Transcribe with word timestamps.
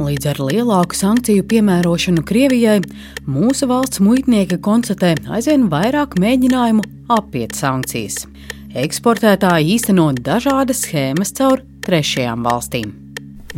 Līdz 0.00 0.30
ar 0.30 0.38
lielāku 0.40 0.96
sankciju 0.96 1.42
piemērošanu 1.50 2.22
Krievijai, 2.24 2.78
mūsu 3.28 3.66
valsts 3.68 4.00
muitnieki 4.00 4.56
konstatē 4.64 5.10
aizvien 5.28 5.66
vairāk 5.68 6.16
mēģinājumu 6.22 6.86
apiet 7.12 7.52
sankcijas. 7.58 8.22
Eksportētāji 8.80 9.74
īsteno 9.76 10.08
dažādas 10.16 10.86
schēmas 10.86 11.36
caur 11.36 11.60
trešajām 11.84 12.48
valstīm. 12.48 12.99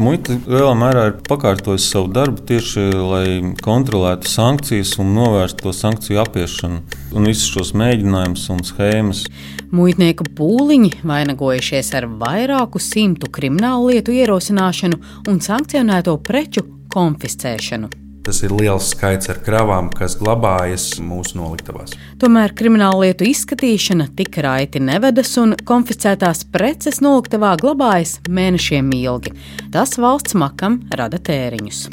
Muita 0.00 0.38
lielā 0.48 0.72
mērā 0.78 1.02
ir 1.10 1.16
pakārtojusi 1.26 1.90
savu 1.92 2.08
darbu 2.16 2.40
tieši 2.48 2.84
lai 2.96 3.26
kontrolētu 3.60 4.30
sankcijas 4.32 4.94
un 5.02 5.12
novērstu 5.18 5.66
to 5.66 5.74
sankciju 5.76 6.22
apiešanu 6.22 6.80
un 7.12 7.28
visus 7.28 7.52
šos 7.52 7.74
mēģinājumus 7.76 8.48
un 8.54 8.64
schēmas. 8.64 9.24
Muitnieku 9.72 10.24
pūliņi 10.38 11.02
vainagojušies 11.04 11.92
ar 12.00 12.08
vairāku 12.24 12.80
simtu 12.80 13.28
kriminālu 13.28 13.92
lietu 13.92 14.16
ierosināšanu 14.16 15.02
un 15.28 15.44
sankcionēto 15.44 16.16
preču 16.24 16.64
konfiscēšanu. 16.92 18.01
Tas 18.22 18.38
ir 18.46 18.52
liels 18.54 18.92
skaits 18.92 19.26
ar 19.32 19.40
kravām, 19.42 19.88
kas 19.90 20.14
glabājas 20.20 20.84
mūsu 21.02 21.40
noliktavās. 21.40 21.96
Tomēr 22.22 22.54
krimināla 22.54 23.08
lietu 23.08 23.26
izskatīšana 23.26 24.12
tik 24.18 24.38
raiti 24.46 24.78
nevedas, 24.78 25.32
un 25.42 25.56
konfiscētās 25.66 26.44
preces 26.54 27.00
noliktavā 27.02 27.56
glabājas 27.58 28.20
mēnešiem 28.30 28.94
ilgi. 29.00 29.34
Tas 29.74 29.98
valsts 29.98 30.38
makam 30.38 30.78
rada 30.94 31.18
tēriņus. 31.18 31.88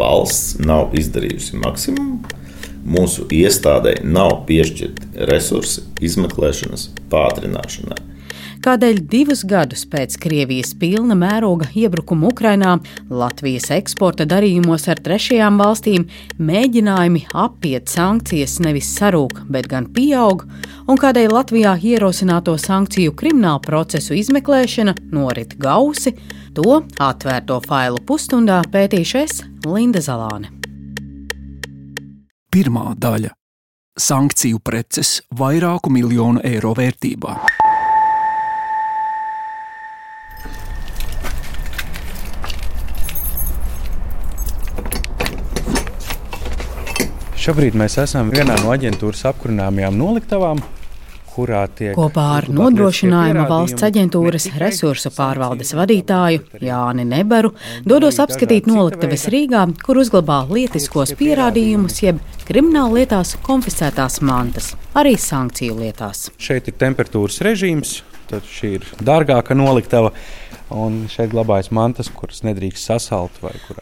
Valsts 0.00 0.56
nav 0.64 0.94
izdarījusi 0.96 1.60
maksimumu, 1.60 2.22
mūsu 2.86 3.28
iestādē 3.28 3.98
nav 4.06 4.46
piešķirti 4.48 5.26
resursi 5.28 5.84
izmeklēšanas 6.00 6.88
pātrināšanai. 7.12 8.09
Kādēļ 8.60 8.98
divus 9.08 9.40
gadus 9.48 9.86
pēc 9.88 10.18
Krievijas 10.20 10.74
pilna 10.76 11.14
mēroga 11.16 11.70
iebrukuma 11.80 12.28
Ukrainā 12.28 12.74
Latvijas 13.08 13.70
eksporta 13.72 14.26
darījumos 14.28 14.84
ar 14.92 14.98
trešajām 15.00 15.56
valstīm 15.62 16.04
mēģinājumi 16.36 17.22
apiet 17.40 17.88
sankcijas 17.88 18.58
nevis 18.60 18.90
sarūk, 18.98 19.46
bet 19.48 19.70
gan 19.70 19.86
pieaug, 19.96 20.44
un 20.84 21.00
kādēļ 21.00 21.32
Latvijā 21.32 21.72
ierosināto 21.80 22.58
sankciju 22.60 23.14
kriminālu 23.16 23.62
procesu 23.64 24.18
izmeklēšana 24.20 24.92
norit 25.08 25.56
gausi, 25.56 26.12
to 26.52 26.82
atvērto 27.00 27.62
failu 27.64 28.04
pusstundā 28.04 28.60
pētīšais 28.68 29.40
Linda 29.70 30.04
Zalāne. 30.04 30.52
Pirmā 32.52 32.92
daļa- 32.92 33.32
sankciju 34.10 34.60
preces 34.60 35.22
vairāku 35.32 35.88
miljonu 35.88 36.44
eiro 36.44 36.76
vērtībā. 36.76 37.69
Šobrīd 47.50 47.74
mēs 47.74 47.96
esam 47.98 48.28
vienā 48.30 48.54
no 48.60 48.68
aģentūras 48.70 49.24
apkurināmajām 49.26 49.96
noliktavām, 49.98 50.60
kurā 51.32 51.64
tiek 51.74 51.96
Kopā 51.98 52.26
ar 52.36 52.44
nodrošinājuma 52.46 53.48
valsts 53.50 53.82
aģentūras 53.88 54.44
resursu 54.62 55.10
pārvaldes 55.16 55.74
vadītāju 55.74 56.60
Jāni 56.62 57.08
Nebaru 57.10 57.50
dodos 57.82 58.20
apskatīt 58.22 58.68
noliktaves 58.70 59.26
Rīgā, 59.34 59.64
kur 59.82 59.98
uzglabā 59.98 60.44
lietiskos 60.46 61.16
pierādījumus, 61.18 61.98
jeb 62.04 62.20
krimināla 62.46 63.00
lietās 63.00 63.34
konfiscētās 63.42 64.20
mantas, 64.22 64.76
arī 64.94 65.16
sankciju 65.18 65.80
lietās. 65.80 66.28
Šeit 66.38 66.70
ir 66.70 66.78
temperatūras 66.78 67.42
režīms, 67.48 67.96
tad 68.30 68.46
šī 68.46 68.76
ir 68.78 68.86
dārgāka 69.02 69.58
noliktava. 69.58 70.14
Un 70.70 71.08
šeit 71.10 71.32
glabājas 71.32 71.72
mantas, 71.74 72.06
kuras 72.14 72.44
nedrīkst 72.46 72.92
sasalt. 72.92 73.40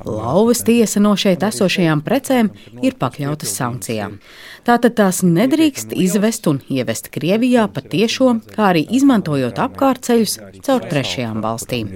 Lauvas 0.09 0.63
tiesa 0.65 1.03
no 1.05 1.13
šeit 1.21 1.43
esošajām 1.45 2.01
precēm 2.07 2.49
ir 2.81 2.97
pakļautas 2.97 3.53
sankcijām. 3.61 4.17
Tātad 4.65 4.97
tās 4.97 5.21
nedrīkst 5.25 5.93
izvest 5.93 6.49
un 6.49 6.63
ievest 6.73 7.11
Krievijā 7.13 7.67
patiešo, 7.73 8.33
kā 8.55 8.71
arī 8.71 8.87
izmantojot 8.97 9.61
apkārtceļus 9.67 10.39
caur 10.65 10.89
trešajām 10.89 11.45
valstīm. 11.45 11.93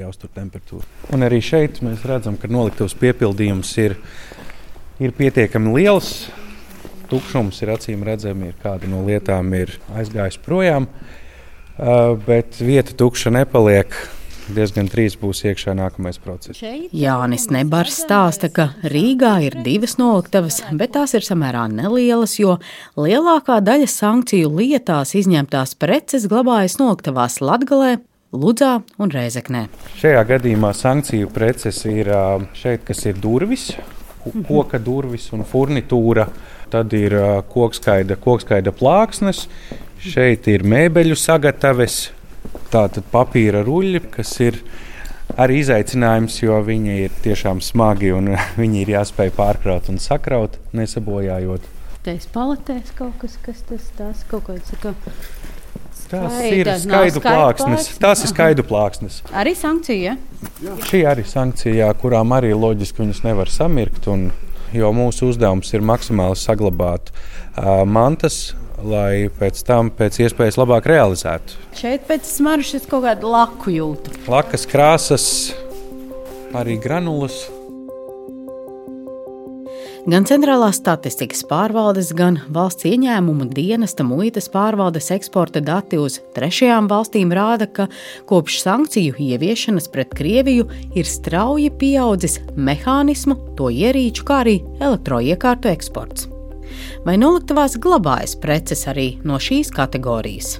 Un 1.13 1.25
arī 1.25 1.41
šeit 1.41 1.81
mēs 1.85 2.05
redzam, 2.09 2.37
ka 2.37 2.53
noliktavas 2.53 2.97
piepildījums 3.01 3.75
ir, 3.81 3.97
ir 5.01 5.17
pietiekami 5.17 5.73
liels. 5.79 6.15
Tukšums 7.09 7.65
ir 7.65 7.73
acīm 7.75 8.05
redzami, 8.09 8.53
ir 8.53 8.61
kāda 8.61 8.89
no 8.89 9.03
lietām 9.09 9.53
ir 9.57 9.73
aizgājusi 9.97 10.41
projām, 10.45 10.89
bet 12.29 12.61
vieta 12.61 12.97
tukša 12.97 13.33
nepaliek 13.33 13.97
diezgan 14.55 14.89
drīz 14.93 15.17
būs 15.21 15.43
iekšā 15.49 15.75
nākamais 15.79 16.21
process. 16.23 16.61
Jānis 16.63 17.49
Nebars 17.53 17.99
stāsta, 18.05 18.51
ka 18.53 18.69
Rīgā 18.85 19.35
ir 19.47 19.59
divas 19.65 19.97
noliktavas, 20.01 20.61
bet 20.77 20.95
tās 20.97 21.17
ir 21.19 21.27
samērā 21.27 21.67
nelielas, 21.73 22.39
jo 22.41 22.59
lielākā 23.01 23.59
daļa 23.65 23.91
sankciju 23.91 24.53
lietās 24.61 25.17
izņemtās 25.19 25.75
preces 25.81 26.29
glabājas 26.31 26.79
noliktavās 26.81 27.41
Latgalē, 27.43 27.97
Ludzā 28.33 28.79
un 29.03 29.11
Rēzeknē. 29.13 29.67
Šajā 30.01 30.23
gadījumā 30.31 30.71
sankciju 30.73 31.29
preces 31.35 31.83
ir 31.85 32.09
šeit, 32.57 32.87
kas 32.89 33.05
ir 33.05 33.19
durvis, 33.21 33.75
koka 34.49 34.81
durvis 34.81 35.29
un 35.37 35.45
furnitūra. 35.45 36.31
Tad 36.73 36.95
ir 36.97 37.13
kokskaida, 37.53 38.17
kokskaida 38.17 38.73
plāksnes, 38.73 39.45
šeit 40.01 40.49
ir 40.49 40.65
mēbeļu 40.65 41.19
sagataves, 41.21 42.07
Tātad 42.73 43.05
papīra 43.13 43.61
ruļļi, 43.67 44.01
kas 44.15 44.33
ir 44.41 44.59
arī 45.41 45.61
izaicinājums, 45.61 46.39
jo 46.41 46.57
viņi 46.65 46.99
ir 47.05 47.17
tiešām 47.25 47.61
smagi 47.65 48.13
un 48.17 48.33
viņi 48.61 48.85
ir 48.85 48.95
jāspēj 48.97 49.33
pārkraut 49.37 49.91
un 49.93 50.01
sakraut, 50.03 50.57
nesabojājot. 50.77 51.69
Tās 52.03 52.27
paletēs 52.35 52.95
kaut 52.99 53.15
kas, 53.21 53.37
kas 53.45 53.61
tas 53.69 53.91
tās 53.99 54.25
kaut 54.31 54.49
kāds 54.49 54.73
saka. 54.73 54.95
Tas 56.13 56.35
ir 56.45 56.69
skaidu 56.77 57.23
plāksnes. 57.25 57.87
Tas 58.01 58.21
ir 58.25 58.29
skaidu 58.29 58.65
plāksnes. 58.69 59.21
Arī 59.33 59.55
sankcija. 59.57 60.17
Ja? 60.61 60.75
Šī 60.85 61.05
arī 61.09 61.25
sankcija, 61.29 61.89
kurām 62.01 62.35
arī 62.37 62.51
loģiski 62.53 63.01
viņas 63.01 63.23
nevar 63.25 63.53
samirkt. 63.53 64.09
Un, 64.13 64.27
jo 64.77 64.91
mūsu 64.97 65.31
uzdevums 65.33 65.73
ir 65.73 65.85
maksimāli 65.85 66.37
saglabāt 66.41 67.13
uh, 67.13 67.85
mantas 67.89 68.51
lai 68.85 69.31
pēc 69.39 69.63
tam 69.67 69.91
pēc 69.95 70.21
iespējas 70.27 70.59
labāk 70.61 70.89
realizētu. 70.91 71.59
Šeit 71.79 72.07
pēc 72.09 72.29
smaržas 72.29 72.87
kaut 72.91 73.07
kādu 73.07 73.33
laku 73.33 73.75
jūtu. 73.75 74.15
Lakas 74.31 74.69
krāsas, 74.69 75.27
arī 76.57 76.79
granulas. 76.83 77.45
Gan 80.03 80.25
Centrālās 80.27 80.81
statistikas 80.81 81.45
pārvaldes, 81.47 82.09
gan 82.19 82.41
valsts 82.51 82.89
ieņēmumu 82.91 83.47
dienesta 83.55 84.03
muitas 84.03 84.49
pārvaldes 84.51 85.13
eksporta 85.15 85.63
dati 85.63 86.01
uz 86.03 86.19
trešajām 86.35 86.89
valstīm 86.91 87.31
rāda, 87.31 87.71
ka 87.71 87.87
kopš 88.27 88.59
sankciju 88.65 89.15
ieviešanas 89.23 89.87
pret 89.95 90.11
Krieviju 90.19 90.67
ir 90.99 91.07
strauji 91.07 91.71
pieaudzis 91.79 92.41
mehānismu, 92.59 93.39
to 93.55 93.71
ierīču, 93.71 94.27
kā 94.27 94.43
arī 94.43 94.59
elektroiekārtu 94.83 95.71
eksports 95.71 96.32
vai 97.07 97.17
noliktavās 97.21 97.79
glabājas 97.83 98.37
preces 98.43 98.87
arī 98.91 99.17
no 99.25 99.39
šīs 99.43 99.73
kategorijas. 99.75 100.59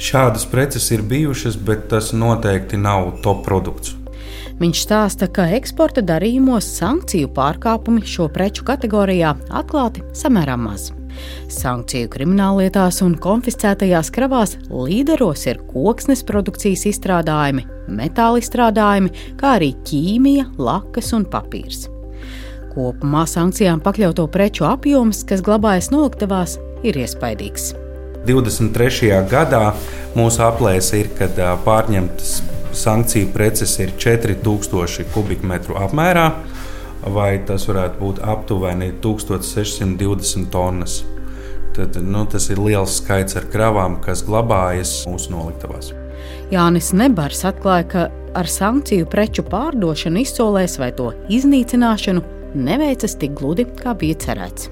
Šādas 0.00 0.46
preces 0.48 0.86
ir 0.94 1.02
bijušas, 1.04 1.58
bet 1.60 1.88
tas 1.90 2.12
noteikti 2.16 2.78
nav 2.80 3.18
top 3.24 3.44
produkts. 3.44 3.96
Viņš 4.60 4.80
stāsta, 4.84 5.26
ka 5.32 5.46
eksporta 5.56 6.02
darījumos 6.04 6.66
sankciju 6.76 7.30
pārkāpumi 7.36 8.04
šo 8.04 8.28
preču 8.32 8.64
kategorijā 8.68 9.34
atklāti 9.60 10.04
samērā 10.16 10.56
maz. 10.60 10.90
Sankciju 11.52 12.08
krimināllietās 12.12 13.00
un 13.04 13.16
konfiscētajās 13.20 14.12
kravās 14.14 14.56
līderos 14.70 15.46
ir 15.50 15.62
koksnes 15.72 16.24
produkcijas 16.28 16.86
izstrādājumi, 16.92 17.66
metāla 17.92 18.40
izstrādājumi, 18.40 19.14
kā 19.40 19.56
arī 19.58 19.72
ķīmija, 19.88 20.52
lakas 20.60 21.12
un 21.16 21.26
papīrs. 21.28 21.88
Kopumā 22.70 23.24
sankcijām 23.26 23.80
pakļauto 23.82 24.28
preču 24.30 24.66
apjoms, 24.68 25.24
kas 25.26 25.42
glabājas 25.42 25.90
noliktavās, 25.90 26.58
ir 26.86 26.98
iespaidīgs. 27.02 27.72
23. 28.28 29.10
gadā 29.30 29.72
mūsu 30.14 30.42
aplēse 30.44 31.00
ir, 31.00 31.08
ka 31.16 31.28
pārņemtas 31.64 32.40
sankciju 32.76 33.32
preces 33.34 33.74
ir 33.80 33.94
4000 33.98 35.08
kubikmetru 35.14 35.78
apmērā, 35.80 36.28
vai 37.10 37.32
tas 37.48 37.64
varētu 37.68 37.98
būt 38.00 38.20
aptuveni 38.22 38.92
1620 39.02 40.50
tonnas. 40.52 41.00
Tad, 41.74 41.96
nu, 42.02 42.26
tas 42.28 42.50
ir 42.50 42.60
liels 42.60 42.98
skaits 43.00 43.38
ar 43.38 43.46
kravām, 43.50 44.00
kas 44.04 44.24
glabājas 44.26 44.92
mūsu 45.08 45.32
noliktavās. 45.32 45.94
Jānis 46.50 46.90
Nebars 46.92 47.44
atklāja, 47.46 47.86
ka 47.88 48.08
ar 48.36 48.50
sankciju 48.50 49.06
preču 49.10 49.42
pārdošanu 49.46 50.22
izsolēs 50.22 50.76
vai 50.82 50.90
to 50.94 51.12
iznīcināšanu 51.30 52.39
neveicas 52.54 53.16
tik 53.20 53.34
gludi, 53.38 53.66
kā 53.78 53.94
bija 53.98 54.18
cerēts. 54.26 54.70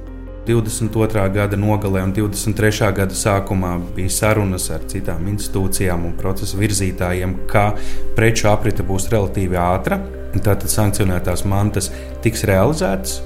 22. 0.48 1.26
gada 1.34 1.56
nogalē 1.60 2.02
un 2.06 2.12
23. 2.16 2.92
gada 2.96 3.14
sākumā 3.14 3.74
bija 3.96 4.12
sarunas 4.14 4.70
ar 4.72 4.86
citām 4.88 5.26
institūcijām 5.28 6.06
un 6.08 6.14
procesa 6.16 6.56
virzītājiem, 6.56 7.34
ka 7.50 7.74
preču 8.16 8.48
aprite 8.48 8.86
būs 8.86 9.10
relatīvi 9.12 9.60
ātra. 9.60 10.00
Tātad 10.38 10.68
sankcionētās 10.72 11.44
mantas 11.48 11.90
tiks 12.24 12.46
realizētas. 12.48 13.18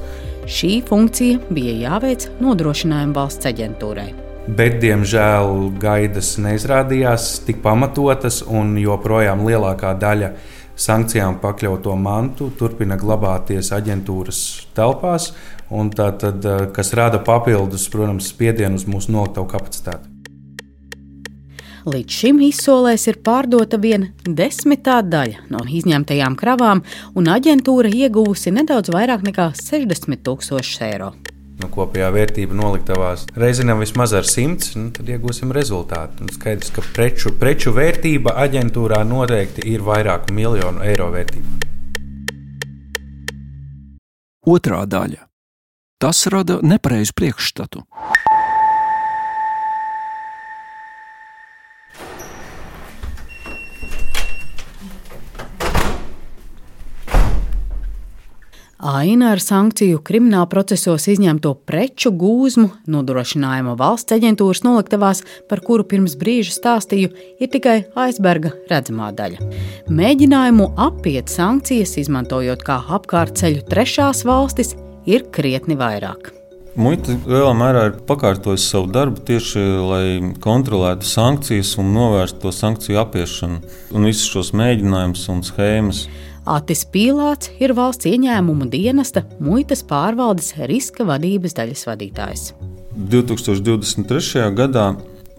Šī 0.51 0.81
funkcija 0.87 1.39
bija 1.55 1.77
jāveic 1.85 2.27
nodrošinājuma 2.43 3.15
valsts 3.15 3.47
aģentūrai. 3.53 4.09
Bet, 4.43 4.81
diemžēl, 4.83 5.71
gaidas 5.79 6.33
neizrādījās 6.43 7.45
tik 7.47 7.61
pamatotas, 7.63 8.41
un 8.43 8.75
joprojām 8.81 9.45
lielākā 9.47 9.93
daļa 10.03 10.33
sankcijām 10.77 11.39
pakļauto 11.43 11.97
mantu 11.97 12.51
turpina 12.59 12.97
glabāties 13.01 13.73
aģentūras 13.75 14.41
telpās, 14.77 15.33
tātad, 15.97 16.47
kas 16.77 16.95
rada 16.97 17.21
papildus, 17.23 17.89
protams, 17.93 18.33
spiedienu 18.33 18.81
uz 18.81 18.89
mūsu 18.89 19.15
noliktavu 19.15 19.49
kapacitāti. 19.53 20.13
Līdz 21.83 22.15
šim 22.15 22.39
izsolēs 22.47 23.09
ir 23.11 23.17
pārdota 23.27 23.81
viena 23.83 24.13
desmitā 24.23 25.01
daļa 25.03 25.49
no 25.51 25.65
izņemtajām 25.67 26.37
kravām, 26.39 26.85
un 27.19 27.31
aģentūra 27.33 27.91
ieguvusi 27.91 28.55
nedaudz 28.55 28.93
vairāk 28.95 29.27
nekā 29.27 29.51
60 29.59 30.23
tūkstošus 30.23 30.85
eiro. 30.87 31.11
Nu, 31.63 31.69
kopējā 31.71 32.09
vērtība 32.11 32.57
noliktavās 32.59 33.29
reizinām 33.39 33.83
vismaz 33.85 34.11
ar 34.19 34.27
100, 34.27 34.73
nu, 34.81 34.89
tad 34.97 35.11
iegūsim 35.15 35.53
rezultātu. 35.55 36.25
Un 36.25 36.33
skaidrs, 36.35 36.73
ka 36.75 36.83
preču, 36.97 37.31
preču 37.39 37.71
vērtība 37.77 38.35
aģentūrā 38.43 39.05
noteikti 39.07 39.69
ir 39.71 39.85
vairāku 39.87 40.35
miljonu 40.35 40.83
eiro 40.83 41.13
vērtība. 41.15 41.61
Otrā 44.43 44.83
daļa. 44.91 45.29
Tas 46.03 46.25
rada 46.35 46.59
nepareizu 46.67 47.15
priekšstatu. 47.15 47.85
Aina 58.83 59.29
ar 59.31 59.39
sankciju 59.39 60.01
krimināla 60.03 60.49
procesos 60.51 61.05
izņemto 61.07 61.53
preču 61.71 62.11
gūzmu 62.19 62.65
nodrošinājuma 62.91 63.77
valsts 63.79 64.17
aģentūras 64.17 64.65
noliktavās, 64.67 65.21
par 65.47 65.63
kuru 65.63 65.87
pirms 65.87 66.17
brīža 66.19 66.51
stāstīju, 66.57 67.13
ir 67.39 67.51
tikai 67.53 67.77
aizberga 67.95 68.51
redzamā 68.73 69.13
daļa. 69.15 69.47
Mēģinājumu 69.87 70.73
apiet 70.83 71.31
sankcijas, 71.31 71.95
izmantojot 72.03 72.67
kā 72.67 72.81
apkārtceļu 72.99 73.63
trešās 73.71 74.25
valstis, 74.27 74.75
ir 75.07 75.29
krietni 75.31 75.79
vairāk. 75.79 76.33
Muita 76.75 77.15
lielā 77.29 77.55
mērā 77.55 77.87
ir 77.93 77.97
pakārtojusi 78.09 78.67
savu 78.67 78.91
darbu 78.91 79.23
tieši 79.29 79.63
lai 79.93 80.05
kontrolētu 80.43 81.07
sankcijas 81.07 81.77
un 81.79 81.95
novērstu 81.95 82.49
to 82.49 82.53
sankciju 82.59 82.99
apiešanu 83.05 83.63
un 83.95 84.11
visus 84.11 84.27
šos 84.33 84.55
mēģinājumus 84.59 85.27
un 85.31 85.47
schēmas. 85.47 86.07
Atis 86.43 86.83
Pīlāts 86.91 87.53
ir 87.63 87.71
valsts 87.79 88.09
ieņēmumu 88.11 88.67
dienesta 88.71 89.23
muitas 89.39 89.85
pārvaldes 89.87 90.57
riska 90.67 91.07
vadības 91.07 91.55
daļas 91.55 91.87
vadītājs. 91.87 92.49
2023. 93.13 94.49
gadā 94.59 94.89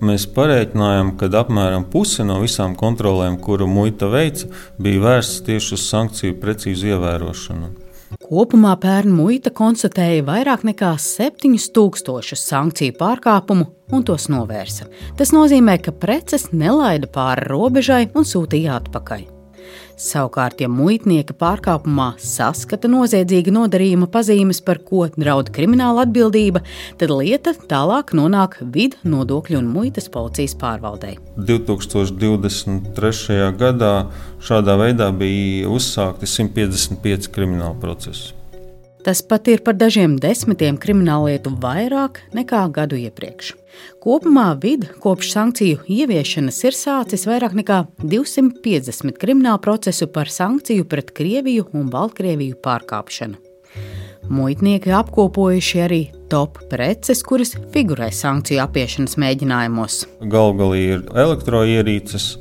mēs 0.03 0.25
parēķinājām, 0.35 1.13
ka 1.19 1.27
apmēram 1.41 1.83
puse 1.91 2.23
no 2.23 2.39
visām 2.39 2.77
kontrolēm, 2.79 3.35
kuru 3.43 3.67
muita 3.67 4.07
veica, 4.07 4.47
bija 4.79 5.03
vērstas 5.03 5.43
tieši 5.49 5.75
uz 5.75 5.87
sankciju 5.89 6.39
precīzu 6.39 6.93
ievērošanu. 6.95 7.73
Kopumā 8.23 8.77
pērn 8.79 9.11
muita 9.11 9.51
konstatēja 9.51 10.23
vairāk 10.23 10.63
nekā 10.69 10.93
7000 11.01 12.39
sankciju 12.39 12.95
pārkāpumu 12.99 13.67
un 13.91 14.07
tos 14.07 14.29
novērsa. 14.31 14.87
Tas 15.19 15.35
nozīmē, 15.35 15.79
ka 15.83 15.91
preces 15.91 16.51
nelaida 16.53 17.11
pāri 17.11 17.49
robežai 17.49 18.03
un 18.15 18.27
sūtīja 18.29 18.79
atpakaļ. 18.79 19.32
Savukārt, 19.99 20.61
ja 20.63 20.69
muitnieka 20.71 21.33
pārkāpumā 21.37 22.13
saskata 22.21 22.87
noziedzīga 22.91 23.51
nodarījuma 23.53 24.07
pazīmes, 24.13 24.61
par 24.65 24.77
ko 24.83 25.07
draud 25.13 25.49
krimināla 25.53 26.01
atbildība, 26.07 26.59
tad 26.99 27.09
lieta 27.13 27.51
tālāk 27.69 28.13
nonāk 28.17 28.51
vidu 28.73 28.97
nodokļu 29.07 29.57
un 29.61 29.67
muitas 29.73 30.09
policijas 30.13 30.55
pārvaldei. 30.59 31.15
2023. 31.37 33.51
gadā 33.59 33.93
šādā 34.43 34.73
veidā 34.81 35.07
bija 35.15 35.69
uzsākti 35.71 36.25
155 36.29 37.29
krimināla 37.33 37.75
procesi. 37.81 38.42
Tas 39.03 39.19
pat 39.21 39.49
ir 39.51 39.59
par 39.59 39.75
dažiem 39.75 40.13
desmitiem 40.15 40.77
krimināllietu 40.79 41.51
vairāk 41.59 42.21
nekā 42.31 42.61
gadu 42.71 42.95
iepriekš. 42.95 43.49
Kopumā 43.99 44.53
vidi 44.63 44.87
kopš 45.03 45.33
sankciju 45.33 45.81
ieviešanas 45.91 46.61
ir 46.63 46.77
sācis 46.77 47.27
vairāk 47.27 47.57
nekā 47.59 47.81
250 47.99 49.19
kriminālu 49.19 49.59
procesu 49.65 50.07
par 50.07 50.31
sankciju 50.31 50.87
pret 50.87 51.11
Krieviju 51.11 51.67
un 51.75 51.91
Baltkrieviju 51.91 52.55
pārkāpšanu. 52.63 53.35
Muitnieki 54.31 54.93
apkopojuši 54.95 55.81
arī 55.83 56.01
top 56.31 56.61
preces, 56.71 57.25
kuras 57.27 57.57
figurē 57.75 58.07
sankciju 58.07 58.63
apiešanas 58.63 59.17
mēģinājumos. 59.19 59.97
Galu 60.31 60.55
galā 60.61 60.79
ir 60.79 61.03
elektroierīces, 61.11 62.37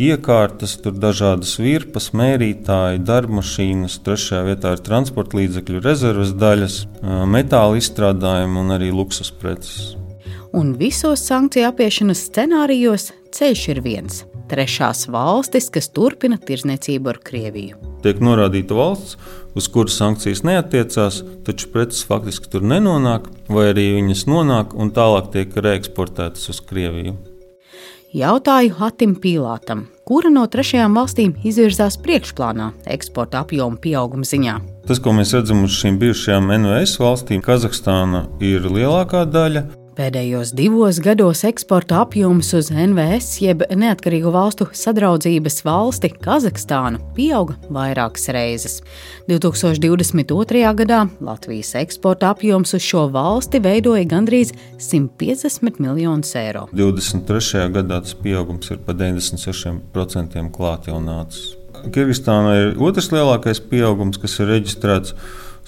iekārtas, 0.00 0.78
tur 0.80 0.96
dažādas 0.96 1.58
virpas, 1.60 2.10
mērītāji, 2.16 3.02
darbmašīnas, 3.04 4.00
trešajā 4.06 4.42
vietā 4.48 4.74
ir 4.76 4.84
transporta 4.86 5.38
līdzekļu 5.40 5.82
rezerves 5.84 6.34
daļas, 6.40 6.82
metāla 7.28 7.80
izstrādājumi 7.80 8.62
un 8.64 8.76
arī 8.78 8.90
luksus 8.94 9.30
preces. 9.30 9.94
Un 10.56 10.72
visos 10.74 11.22
sankciju 11.28 11.68
apiešanas 11.68 12.24
scenārijos 12.26 13.12
ceļš 13.36 13.68
ir 13.70 13.80
viens- 13.84 14.24
trešās 14.50 15.06
valstis, 15.06 15.70
kas 15.70 15.88
turpina 15.88 16.38
tirzniecību 16.38 17.08
ar 17.08 17.18
Krieviju. 17.22 17.76
Tiek 18.02 18.18
norādīta 18.18 18.74
valsts, 18.74 19.16
uz 19.54 19.68
kuras 19.68 19.94
sankcijas 19.94 20.42
neatiecās, 20.42 21.22
taču 21.44 21.70
preces 21.70 22.02
faktiski 22.02 22.50
tur 22.50 22.62
nenonāk, 22.62 23.30
vai 23.48 23.72
arī 23.72 23.94
viņas 24.00 24.26
nonāk 24.26 24.74
un 24.74 24.90
tālāk 24.90 25.30
tiek 25.30 25.54
reeksportētas 25.54 26.48
uz 26.48 26.60
Krieviju. 26.60 27.29
Jautāju 28.10 28.72
Hatim 28.74 29.12
Pīlātam, 29.22 29.84
kura 30.02 30.32
no 30.34 30.42
trešajām 30.50 30.96
valstīm 30.98 31.36
izvirzās 31.46 31.94
priekšplānā 32.02 32.72
eksporta 32.90 33.44
apjoma 33.44 33.78
pieauguma 33.78 34.26
ziņā. 34.26 34.56
Tas, 34.88 34.98
ko 34.98 35.12
mēs 35.14 35.30
redzam 35.36 35.60
uz 35.62 35.76
šīm 35.78 36.00
bijušajām 36.00 36.50
NVS 36.56 36.96
valstīm, 36.98 37.38
Kazahstāna 37.46 38.24
ir 38.42 38.66
lielākā 38.66 39.22
daļa, 39.30 39.62
Pēdējos 40.00 40.54
divos 40.56 40.96
gados 41.04 41.42
eksporta 41.44 41.98
apjoms 42.00 42.54
uz 42.56 42.70
NVS, 42.72 43.34
jeb 43.44 43.66
Neatkarīgo 43.68 44.30
valstu 44.32 44.64
sadraudzības 44.72 45.60
valsti 45.66 46.08
Kazahstānu, 46.14 47.02
pieauga 47.12 47.58
vairākas 47.68 48.30
reizes. 48.32 48.78
2022. 49.28 50.62
gadā 50.78 51.02
Latvijas 51.20 51.74
eksporta 51.82 52.32
apjoms 52.32 52.72
uz 52.78 52.86
šo 52.86 53.04
valsti 53.12 53.60
veidoja 53.60 54.08
gandrīz 54.08 54.54
150 54.80 55.84
miljonus 55.84 56.32
eiro. 56.46 56.64
23. 56.72 57.68
gadā 57.76 58.00
tas 58.00 58.16
pieaugums 58.16 58.72
ir 58.72 58.80
pa 58.80 58.96
96% 58.96 60.48
klāt 60.56 60.88
jau 60.88 60.96
nācis. 61.04 61.58
Kirgistānā 61.92 62.56
ir 62.62 62.76
otrs 62.80 63.12
lielākais 63.12 63.60
pieaugums, 63.68 64.16
kas 64.16 64.40
ir 64.40 64.54
reģistrēts 64.56 65.12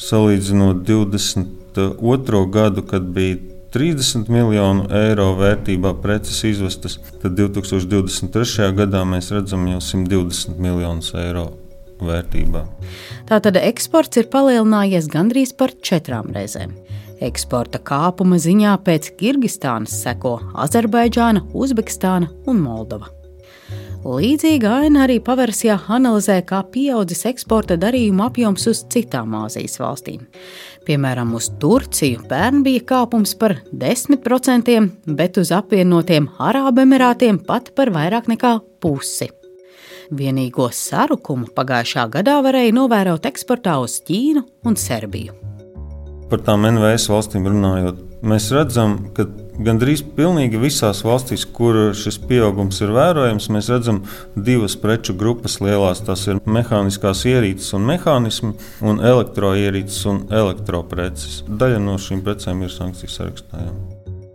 salīdzinot 0.01 0.87
22. 0.89 2.47
gadu, 2.49 2.89
kad 2.89 3.13
bija 3.13 3.52
30 3.73 4.29
miljonu 4.29 4.85
eiro 4.93 5.31
vērtībā 5.39 5.95
preces 6.03 6.43
izvestas, 6.45 6.99
tad 7.23 7.39
2023. 7.39 8.67
gadā 8.77 9.01
mēs 9.09 9.31
redzam 9.33 9.65
jau 9.71 9.79
120 9.81 10.61
miljonus 10.61 11.09
eiro 11.17 11.47
vērtībā. 12.03 12.67
Tātad 13.31 13.57
eksports 13.63 14.21
ir 14.21 14.29
palielinājies 14.33 15.09
gandrīz 15.13 15.55
par 15.57 15.73
četrām 15.81 16.29
reizēm. 16.37 16.77
Eksporta 17.23 17.81
kāpuma 17.81 18.37
ziņā 18.43 18.77
pēc 18.85 19.13
Kirgistānas 19.17 19.97
seko 20.05 20.37
Azerbaidžāna, 20.67 21.47
Uzbekistāna 21.55 22.29
un 22.51 22.61
Moldova. 22.61 23.09
Līdzīga 24.03 24.71
aina 24.83 25.05
arī 25.05 25.21
paversijā 25.23 25.77
analizē, 25.95 26.41
kā 26.43 26.65
pieaudzis 26.75 27.23
eksporta 27.31 27.77
darījumu 27.79 28.25
apjoms 28.27 28.67
uz 28.67 28.81
citām 28.91 29.37
Āzijas 29.39 29.79
valstīm. 29.79 30.25
Piemēram, 30.83 31.37
uz 31.39 31.47
Turciju 31.63 32.25
pērn 32.31 32.65
bija 32.67 32.83
kāpums 32.89 33.37
par 33.39 33.55
10%, 33.71 34.89
bet 35.07 35.39
uz 35.39 35.53
apvienotiem 35.55 36.27
Arābu 36.43 36.83
Emirātiem 36.83 37.39
pat 37.47 37.71
par 37.77 37.93
vairāk 37.95 38.27
nekā 38.33 38.57
pusi. 38.83 39.31
Vienīgo 40.13 40.67
sarukumu 40.75 41.53
pagājušā 41.55 42.09
gadā 42.13 42.41
varēja 42.45 42.75
novērot 42.75 43.31
eksportā 43.31 43.79
uz 43.81 44.01
Ķīnu 44.09 44.43
un 44.67 44.77
Serbiju. 44.77 45.39
Par 46.33 46.43
tām 46.43 46.67
NVS 46.67 47.07
valstīm 47.13 47.47
runājot, 47.47 48.03
mēs 48.27 48.51
redzam, 48.57 48.99
ka 49.15 49.29
Gandrīz 49.61 50.01
pilnīgi 50.17 50.57
visās 50.57 51.03
valstīs, 51.05 51.45
kur 51.45 51.77
šis 51.97 52.17
pieaugums 52.29 52.81
ir 52.81 52.93
vērojams, 52.97 53.51
mēs 53.53 53.69
redzam 53.73 54.01
divas 54.33 54.79
preču 54.81 55.13
grupas 55.19 55.59
lielās. 55.61 56.01
Tas 56.07 56.25
ir 56.31 56.41
mehāniskās 56.49 57.27
ierīces 57.29 57.75
un 57.77 57.85
mehānismi, 57.91 58.55
un 58.81 59.03
elektroierīces 59.05 60.07
un 60.09 60.23
elektropreces. 60.33 61.43
Daļa 61.49 61.83
no 61.85 61.99
šīm 62.01 62.25
precēm 62.25 62.65
ir 62.65 62.73
sankciju 62.73 63.13
sarakstā. 63.13 63.67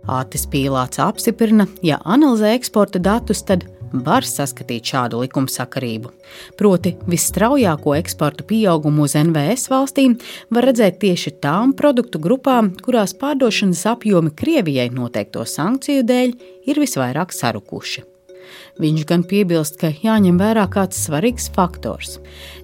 Ātis 0.08 0.46
Pīlāts 0.48 1.02
apstiprina, 1.04 1.66
ja 1.84 1.98
analizē 2.08 2.54
eksporta 2.56 3.02
datus, 3.02 3.42
tad 3.44 3.66
var 3.92 4.26
saskatīt 4.26 4.92
šādu 4.92 5.22
likumsakarību. 5.24 6.12
Proti, 6.58 6.94
visstraujāko 7.08 7.94
eksporta 7.98 8.46
pieaugumu 8.48 9.06
uz 9.06 9.16
NVS 9.18 9.70
valstīm 9.72 10.18
var 10.54 10.68
redzēt 10.70 11.00
tieši 11.04 11.36
tām 11.42 11.74
produktu 11.78 12.20
grupām, 12.22 12.74
kurās 12.84 13.16
pārdošanas 13.18 13.86
apjomi 13.94 14.34
Krievijai 14.36 14.90
noteikto 14.94 15.46
sankciju 15.48 16.06
dēļ 16.08 16.36
ir 16.68 16.84
visvairāk 16.84 17.34
sarukuši. 17.34 18.04
Viņš 18.78 19.06
gan 19.08 19.24
piebilst, 19.28 19.78
ka 19.80 19.90
jāņem 19.90 20.38
vērā 20.40 20.66
kāds 20.72 21.00
svarīgs 21.06 21.48
faktors. 21.54 22.18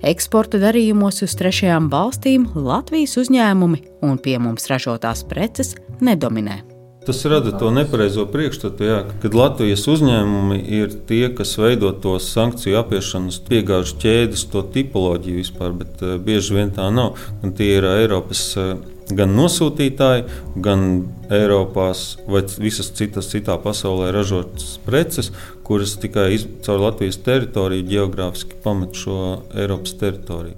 Eksporta 0.07 0.61
darījumos 0.63 1.25
uz 1.27 1.35
trešajām 1.41 1.91
valstīm 1.93 2.47
Latvijas 2.55 3.19
uzņēmumi 3.25 3.83
un 4.07 4.21
pie 4.23 4.39
mums 4.39 4.71
ražotās 4.71 5.27
preces 5.29 5.75
nedominē. 6.01 6.74
Tas 7.05 7.25
rada 7.29 7.53
to 7.59 7.69
nepareizo 7.75 8.25
priekšstatu, 8.33 8.85
jā, 8.87 9.01
kad 9.21 9.35
Latvijas 9.37 9.83
uzņēmumi 9.93 10.57
ir 10.79 10.95
tie, 11.09 11.27
kas 11.37 11.53
veido 11.61 11.91
to 11.93 12.15
sankciju 12.23 12.79
apiešanas 12.81 13.43
piegāžu 13.45 13.99
ķēdes, 14.01 14.47
to 14.53 14.63
tipoloģiju 14.73 15.43
vispār, 15.43 15.75
bet 15.77 16.01
uh, 16.01 16.17
bieži 16.17 16.57
vien 16.57 16.73
tā 16.73 16.89
nav. 16.95 17.21
Un 17.45 17.53
tie 17.59 17.75
ir 17.77 17.89
Eiropas 17.91 18.47
uh, 18.57 18.73
gan 19.13 19.35
nosūtītāji, 19.37 20.25
gan 20.65 20.87
Eiropās 21.33 22.07
vai 22.31 22.41
visas 22.57 22.89
citas 22.97 23.29
citā 23.33 23.59
pasaulē 23.61 24.09
ražotas 24.15 24.79
preces, 24.87 25.33
kuras 25.67 25.99
tikai 26.01 26.31
iz, 26.39 26.47
caur 26.65 26.81
Latvijas 26.87 27.21
teritoriju 27.25 27.85
geogrāfiski 27.91 28.61
pamet 28.65 28.97
šo 28.97 29.19
Eiropas 29.53 29.97
teritoriju. 30.01 30.57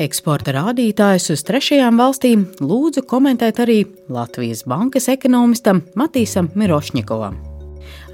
Eksporta 0.00 0.54
rādītājus 0.56 1.26
uz 1.34 1.42
trešajām 1.44 1.98
valstīm 2.00 2.46
lūdzu 2.64 3.02
komentēt 3.04 3.58
arī 3.60 3.82
Latvijas 4.08 4.62
bankas 4.64 5.10
ekonomistam 5.12 5.82
Matīsam 5.92 6.48
Mirošņikovam. 6.56 7.36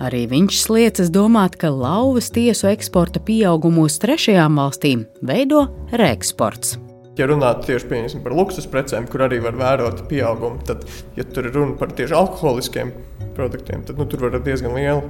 Arī 0.02 0.24
viņš 0.32 0.58
sliecas 0.64 1.12
domāt, 1.14 1.54
ka 1.60 1.70
lauvas 1.70 2.32
tiesu 2.34 2.66
eksporta 2.72 3.22
pieaugumu 3.22 3.86
uz 3.86 4.00
trešajām 4.02 4.58
valstīm 4.58 5.06
veido 5.30 5.62
reeksports. 5.94 6.74
Ja 7.16 7.30
runāt 7.30 7.62
tieši 7.68 8.18
par 8.24 8.34
luksus 8.34 8.66
precēm, 8.66 9.06
kur 9.06 9.22
arī 9.28 9.38
var 9.46 9.54
vērot 9.54 10.08
pieaugumu, 10.10 10.66
tad, 10.66 10.82
ja 11.14 11.22
tur 11.22 11.46
ir 11.46 11.54
runa 11.54 11.78
par 11.78 11.94
tieši 11.94 12.18
alkoholiskiem 12.18 12.90
produktiem, 13.38 13.86
tad 13.86 14.02
nu, 14.02 14.10
tur 14.10 14.26
var 14.26 14.40
diezgan 14.42 14.74
liela 14.74 15.06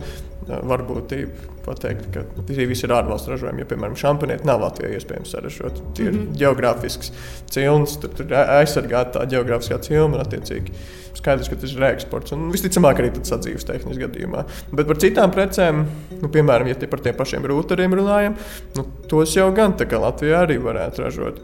varbūtība 0.47 1.55
pateikt, 1.67 2.07
ka 2.15 2.23
tie 2.47 2.67
visi 2.69 2.87
ir 2.87 2.95
ārvalstu 2.95 3.33
ražojumi. 3.33 3.65
Ja, 3.65 3.71
piemēram, 3.71 3.97
šampanieti 3.99 4.47
nav 4.47 4.62
Latvijā 4.62 4.93
iespējams 4.97 5.35
saražot. 5.35 5.81
Tie 5.99 6.07
ir 6.07 6.12
mm 6.12 6.21
-hmm. 6.21 6.38
geogrāfisks 6.43 7.12
cilns, 7.50 7.97
tur, 8.03 8.15
tur 8.15 8.37
aizsargāta 8.45 9.19
tā 9.19 9.26
geogrāfiskā 9.35 9.81
cilma 9.83 10.21
un 10.21 10.23
attiecīgi. 10.23 10.73
Skaidrs, 11.17 11.49
ka 11.49 11.57
tas 11.57 11.73
ir 11.73 11.81
reeksports 11.81 12.33
un 12.37 12.50
visticamāk 12.53 13.00
arī 13.00 13.11
tāds 13.11 13.33
sadzīves 13.33 13.65
tehniski 13.67 14.05
gadījumā. 14.05 14.45
Bet 14.73 14.87
par 14.87 14.97
citām 14.97 15.31
precēm, 15.33 15.87
nu, 16.23 16.29
piemēram, 16.29 16.69
ja 16.69 16.75
tie 16.75 16.87
par 16.87 17.00
tiem 17.00 17.17
pašiem 17.17 17.47
rūtariem 17.49 17.95
runājam, 17.95 18.37
nu, 18.76 18.87
tos 19.09 19.37
jau 19.37 19.53
gan 19.55 19.75
Latvijā 19.76 20.45
arī 20.45 20.59
varētu 20.62 21.03
ražot. 21.03 21.41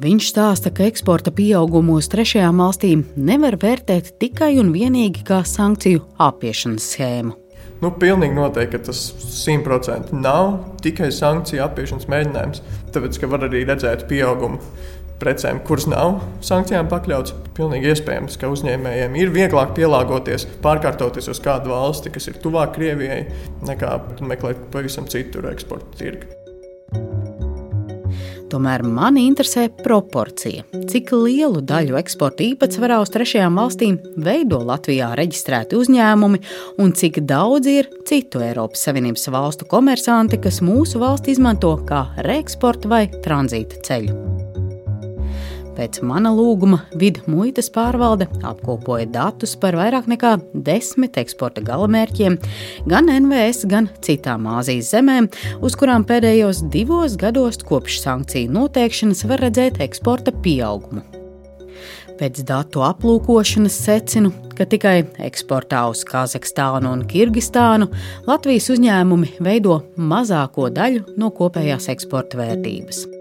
Viņš 0.00 0.30
stāsta, 0.32 0.70
ka 0.72 0.86
eksporta 0.88 1.30
pieaugumu 1.30 1.98
uz 2.00 2.08
trešajām 2.08 2.62
valstīm 2.62 3.04
nevar 3.16 3.58
vērtēt 3.60 4.14
tikai 4.22 4.54
un 4.62 4.72
vienīgi 4.72 5.26
kā 5.28 5.42
sankciju 5.44 6.00
apiešanas 6.16 6.88
schēmu. 6.94 7.39
Nu, 7.80 7.88
pilnīgi 7.96 8.36
noteikti, 8.36 8.76
ka 8.76 8.90
tas 8.90 9.00
simtprocentīgi 9.40 10.20
nav 10.20 10.50
tikai 10.84 11.08
sankciju 11.16 11.62
apiešanas 11.64 12.08
mēģinājums. 12.12 12.64
Tāpēc, 12.92 13.20
ka 13.22 13.30
var 13.32 13.46
arī 13.46 13.62
redzēt 13.68 14.04
pieaugumu 14.10 14.60
precēm, 15.20 15.62
kuras 15.68 15.86
nav 15.88 16.18
sankcijām 16.44 16.88
pakļautas. 16.92 17.36
Pilnīgi 17.56 17.92
iespējams, 17.92 18.36
ka 18.40 18.50
uzņēmējiem 18.52 19.16
ir 19.20 19.32
vieglāk 19.34 19.74
pielāgoties, 19.76 20.48
pārkārtoties 20.64 21.32
uz 21.32 21.40
kādu 21.44 21.74
valsti, 21.74 22.12
kas 22.12 22.28
ir 22.32 22.40
tuvāk 22.44 22.76
Krievijai, 22.76 23.22
nekā 23.68 23.96
meklēt 24.28 24.68
pavisam 24.72 25.08
citu 25.12 25.44
eksporta 25.52 26.00
tirgu. 26.00 26.39
Tomēr 28.50 28.82
mani 28.82 29.28
interesē 29.28 29.68
proporcija. 29.84 30.64
Cik 30.90 31.12
lielu 31.14 31.62
daļu 31.62 31.98
eksporta 32.00 32.42
īpatsvarā 32.48 32.98
uz 33.02 33.12
trešajām 33.14 33.60
valstīm 33.60 34.00
veido 34.18 34.58
Latvijā 34.66 35.12
reģistrēti 35.18 35.78
uzņēmumi, 35.78 36.42
un 36.82 36.94
cik 36.98 37.22
daudz 37.30 37.70
ir 37.70 37.90
citu 38.10 38.42
Eiropas 38.42 38.82
Savienības 38.88 39.30
valstu 39.30 39.70
komersanti, 39.70 40.40
kas 40.42 40.62
mūsu 40.66 41.02
valsti 41.02 41.36
izmanto 41.36 41.76
kā 41.86 42.08
reeksporta 42.26 42.90
vai 42.90 43.04
tranzīta 43.22 43.84
ceļu. 43.86 44.39
Pēc 45.80 46.02
mana 46.04 46.28
lūguma 46.36 46.82
vidu 47.00 47.22
muitas 47.32 47.70
pārvalde 47.72 48.26
apkopoja 48.44 49.06
datus 49.08 49.54
par 49.56 49.78
vairāk 49.78 50.10
nekā 50.12 50.34
desmit 50.52 51.14
eksporta 51.16 51.62
galamērķiem, 51.64 52.34
gan 52.90 53.06
NVS, 53.08 53.64
gan 53.70 53.88
citām 54.04 54.44
Āzijas 54.58 54.90
zemēm, 54.92 55.30
uz 55.64 55.78
kurām 55.80 56.04
pēdējos 56.04 56.66
divos 56.74 57.14
gados 57.16 57.62
kopš 57.64 57.96
sankciju 58.02 58.52
noteikšanas 58.58 59.24
var 59.30 59.40
redzēt 59.46 59.80
eksporta 59.80 60.34
pieaugumu. 60.44 61.00
Pēc 62.20 62.42
datu 62.44 62.82
aplūkošanas 62.84 63.78
secinu, 63.86 64.34
ka 64.52 64.66
tikai 64.68 64.98
eksportā 65.24 65.86
uz 65.88 66.02
Kazahstānu 66.04 66.92
un 66.92 67.06
Kirgistānu 67.08 67.88
Latvijas 68.28 68.68
uzņēmumi 68.76 69.38
veido 69.40 69.78
mazāko 69.96 70.68
daļu 70.76 71.16
no 71.16 71.32
kopējās 71.40 71.88
eksporta 71.94 72.42
vērtības. 72.42 73.19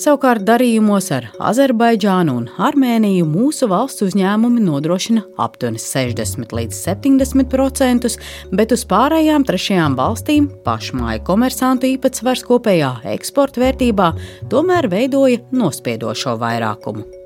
Savukārt 0.00 0.44
darījumos 0.48 1.10
ar 1.14 1.28
Azerbaidžānu 1.50 2.34
un 2.40 2.48
Armēniju 2.60 3.26
mūsu 3.28 3.68
valsts 3.70 4.04
uzņēmumi 4.06 4.64
nodrošina 4.64 5.24
aptuveni 5.40 5.80
60 5.80 6.56
līdz 6.56 6.80
70%, 6.88 8.10
bet 8.56 8.74
uz 8.76 8.84
pārējām 8.90 9.46
trešajām 9.48 9.96
valstīm 10.00 10.50
pašmāju 10.66 11.24
komersantu 11.28 11.88
īpatsvars 11.94 12.44
kopējā 12.48 12.92
eksporta 13.14 13.64
vērtībā 13.64 14.12
tomēr 14.52 14.90
veidoja 14.92 15.44
nospiedošo 15.52 16.36
vairākumu. 16.40 17.19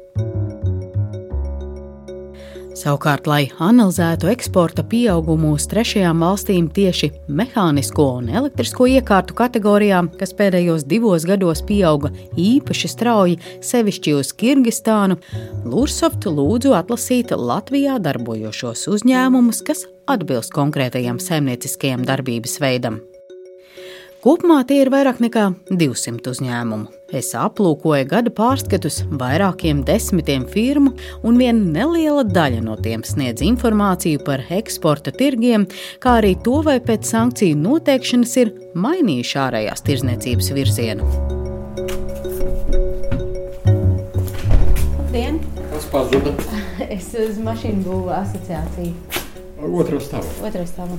Savukārt, 2.74 3.28
lai 3.30 3.44
analizētu 3.62 4.26
eksporta 4.32 4.82
pieaugumu 4.90 5.52
uz 5.54 5.68
trešajām 5.70 6.24
valstīm 6.24 6.66
tieši 6.74 7.12
mehānisko 7.30 8.06
un 8.16 8.32
elektrisko 8.34 8.88
iekārtu 8.90 9.36
kategorijā, 9.38 10.00
kas 10.18 10.34
pēdējos 10.34 10.82
divos 10.90 11.22
gados 11.28 11.62
pieauga 11.68 12.10
īpaši 12.34 12.90
strauji, 12.90 13.38
sevišķi 13.62 14.16
uz 14.18 14.34
Kirgistānu, 14.42 15.20
Lursoftu 15.70 16.34
lūdzu 16.34 16.74
atlasīt 16.74 17.30
Latvijā 17.38 18.00
darbojošos 18.02 18.88
uzņēmumus, 18.96 19.62
kas 19.62 19.86
atbilst 20.10 20.50
konkrētajam 20.58 21.22
saimnieciskajam 21.22 22.02
darbības 22.10 22.58
veidam. 22.58 22.98
Kopumā 24.24 24.64
tie 24.66 24.82
ir 24.82 24.90
vairāk 24.90 25.22
nekā 25.22 25.50
200 25.70 26.34
uzņēmumu. 26.34 27.03
Es 27.14 27.28
aplūkoju 27.38 28.08
gada 28.10 28.30
pārskatus 28.34 29.04
vairākiem 29.20 29.84
desmitiem 29.86 30.48
firmu, 30.50 30.96
un 31.22 31.38
viena 31.38 31.62
neliela 31.76 32.24
daļa 32.26 32.64
no 32.66 32.74
tiem 32.82 33.04
sniedz 33.06 33.44
informāciju 33.46 34.24
par 34.26 34.42
eksporta 34.50 35.12
tirgiem, 35.14 35.68
kā 36.02 36.16
arī 36.18 36.32
to, 36.42 36.58
vai 36.66 36.80
pēc 36.82 37.06
sankciju 37.12 37.60
noteikšanas 37.60 38.34
ir 38.42 38.50
mainījuši 38.74 39.40
ārējās 39.46 39.86
tirzniecības 39.86 40.52
virzienu. 40.58 41.06
Dien. 45.14 45.38
Kas 45.70 45.86
pazuda? 45.94 46.34
Es 46.90 47.12
uz 47.14 47.38
mašīnu 47.46 47.86
būvu 47.86 48.10
asociāciju. 48.18 49.23
Otrā 49.64 50.00
stāvā. 50.00 50.98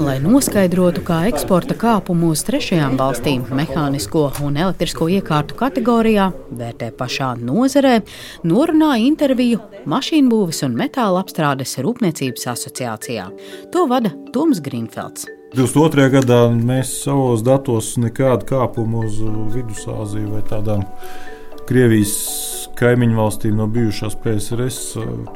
Lai 0.00 0.16
noskaidrotu, 0.22 1.02
kā 1.04 1.24
eksporta 1.28 1.76
kāpumu 1.78 2.32
uz 2.34 2.44
trešajām 2.46 2.96
valstīm 3.00 3.44
mehānisko 3.54 4.26
un 4.46 4.56
elektrisko 4.62 5.10
iekārtu 5.18 5.58
kategorijā 5.58 6.30
vērtē 6.54 6.90
pašā 6.98 7.34
nozarē, 7.42 8.00
norunāja 8.46 9.04
interviju 9.04 9.60
Mašīnbūves 9.90 10.62
un 10.64 10.78
metāla 10.80 11.20
apstrādes 11.20 11.76
rūpniecības 11.84 12.48
asociācijā. 12.54 13.28
To 13.74 13.84
vada 13.90 14.14
Toms 14.32 14.62
Grīnfelds. 14.64 15.28
22. 15.54 16.08
gadā 16.16 16.40
mēs 16.50 16.96
savos 17.04 17.44
datos 17.46 17.92
nekādu 18.00 18.48
kāpumu 18.48 19.04
uz 19.06 19.20
Vidusāziju 19.54 20.32
vai 20.32 20.42
tādām 20.48 20.82
Krievijas 21.68 22.14
kaimiņu 22.76 23.16
valstīm 23.16 23.54
no 23.60 23.68
bijušās 23.70 24.16
PSRS 24.24 24.80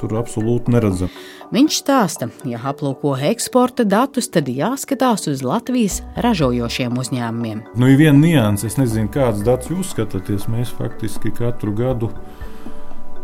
tur 0.01 0.17
absolūti 0.19 0.75
neredzam. 0.75 1.13
Viņš 1.49 1.77
stāsta, 1.81 2.27
ja 2.45 2.59
aplūko 2.69 3.15
eksporta 3.31 3.87
datus, 3.89 4.27
tad 4.29 4.51
jāskatās 4.53 5.31
uz 5.31 5.41
Latvijas 5.41 6.03
ražojošiem 6.21 6.99
uzņēmumiem. 7.01 7.63
Nu, 7.73 7.89
ir 7.89 7.97
viena 7.97 8.19
nianse, 8.21 8.67
es 8.69 8.77
nezinu, 8.77 9.09
kādas 9.15 9.41
datus 9.47 9.71
jūs 9.73 9.95
skatāties. 9.95 10.45
Mēs 10.53 10.75
faktiski 10.77 11.33
katru 11.33 11.73
gadu 11.79 12.11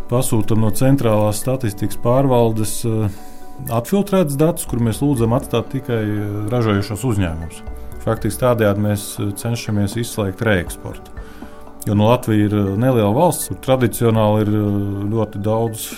pasūtām 0.09 0.64
no 0.64 0.71
centrālās 0.73 1.43
statistikas 1.45 2.00
pārvaldes 2.00 2.73
eh, 2.88 3.19
atfiltrētus 3.69 4.40
datus, 4.40 4.64
kur 4.73 4.81
mēs 4.81 5.02
lūdzam 5.04 5.37
atstāt 5.37 5.69
tikai 5.76 6.00
eh, 6.00 6.25
ražojošos 6.54 7.04
uzņēmumus. 7.11 7.61
Faktiski 8.07 8.40
tādējādi 8.47 8.87
mēs 8.88 9.07
eh, 9.19 9.35
cenšamies 9.45 9.99
izslēgt 10.00 10.40
reeksportu. 10.49 11.12
Jo 11.85 11.93
no 12.00 12.09
Latvijas 12.09 12.49
ir 12.49 12.57
neliela 12.81 13.12
valsts, 13.12 13.52
kur 13.52 13.61
tradicionāli 13.69 14.47
ir 14.47 14.52
ļoti 15.12 15.45
daudz 15.45 15.90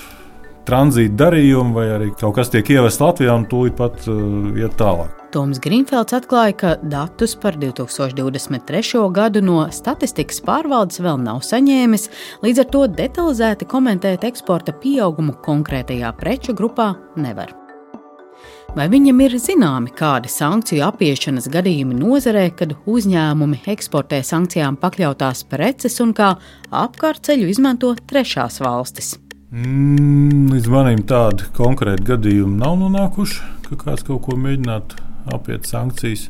tranzīta 0.66 1.16
darījumi, 1.24 1.74
vai 1.76 1.86
arī 1.94 2.10
kaut 2.18 2.36
kas 2.38 2.50
tiek 2.52 2.68
ievests 2.74 3.02
Latvijā 3.02 3.34
un 3.38 3.46
tūlīt 3.50 3.76
pat 3.78 4.06
uh, 4.10 4.50
iet 4.58 4.76
tālāk. 4.80 5.12
Toms 5.34 5.60
Grīnfelds 5.62 6.16
atklāja, 6.16 6.54
ka 6.56 6.72
datus 6.80 7.34
par 7.38 7.58
2023. 7.60 9.02
gadu 9.14 9.42
no 9.44 9.66
statistikas 9.74 10.40
pārvaldes 10.46 11.02
vēl 11.02 11.20
nav 11.22 11.42
saņēmis, 11.46 12.08
līdz 12.46 12.64
ar 12.64 12.72
to 12.72 12.86
detalizēti 13.02 13.68
komentēt 13.68 14.24
eksporta 14.28 14.74
pieaugumu 14.80 15.36
konkrētajā 15.44 16.14
preču 16.18 16.56
grupā 16.56 16.94
nevar. 17.20 17.52
Vai 18.76 18.90
viņam 18.92 19.20
ir 19.24 19.36
zināmi 19.40 19.92
kādi 19.96 20.28
sankciju 20.28 20.82
apiešanas 20.84 21.46
gadījumi 21.52 21.96
nozarē, 21.96 22.50
kad 22.58 22.74
uzņēmumi 22.84 23.62
eksportē 23.72 24.20
sankcijām 24.20 24.76
pakļautās 24.82 25.46
preces 25.48 25.96
un 26.04 26.12
kā 26.16 26.34
apkārtceļu 26.84 27.48
izmanto 27.54 27.94
trešās 28.04 28.60
valstis? 28.60 29.14
Mm, 29.54 30.48
līdz 30.50 30.66
manim 30.72 31.02
tādi 31.06 31.44
konkrēti 31.54 32.02
gadījumi 32.08 32.58
nav 32.58 32.72
nonākuši, 32.80 33.36
ka 33.68 33.76
kāds 33.78 34.02
kaut 34.06 34.24
ko 34.24 34.34
mēģinātu 34.42 34.98
apiet 35.36 35.68
sankcijas. 35.70 36.24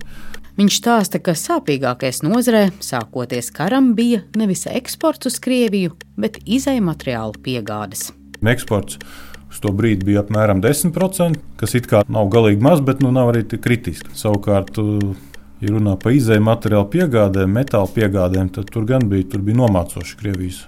Viņš 0.57 0.77
stāsta, 0.77 1.21
ka 1.21 1.33
sāpīgākais 1.37 2.21
nozarē, 2.25 2.67
sākoties 2.85 3.49
karam, 3.57 3.95
bija 3.97 4.21
nevis 4.37 4.67
eksports 4.69 5.31
uz 5.31 5.41
Krieviju, 5.41 5.97
bet 6.21 6.37
izēja 6.45 6.85
materiālu 6.85 7.41
piegādes. 7.41 8.11
Eksports 8.45 9.01
uz 9.49 9.65
to 9.65 9.73
brīdi 9.73 10.11
bija 10.11 10.21
apmēram 10.21 10.61
10%, 10.65 11.41
kas 11.57 11.77
it 11.77 11.89
kā 11.89 12.05
nav 12.13 12.29
galīgi 12.33 12.61
maz, 12.69 12.85
bet 12.85 13.01
nu 13.01 13.17
nav 13.17 13.33
arī 13.33 13.47
tik 13.49 13.65
kritiski. 13.65 14.13
Savukārt, 14.13 14.77
ja 14.77 15.73
runā 15.73 15.97
par 16.01 16.13
izēju 16.13 16.45
materiālu 16.53 16.93
piegādēm, 16.93 17.61
metāla 17.63 17.89
piegādēm, 17.97 18.53
tad 18.53 18.69
tur 18.73 18.85
gan 18.89 19.09
bija, 19.09 19.33
tur 19.33 19.45
bija 19.45 19.65
nomācoši 19.65 20.21
Krievijas 20.21 20.65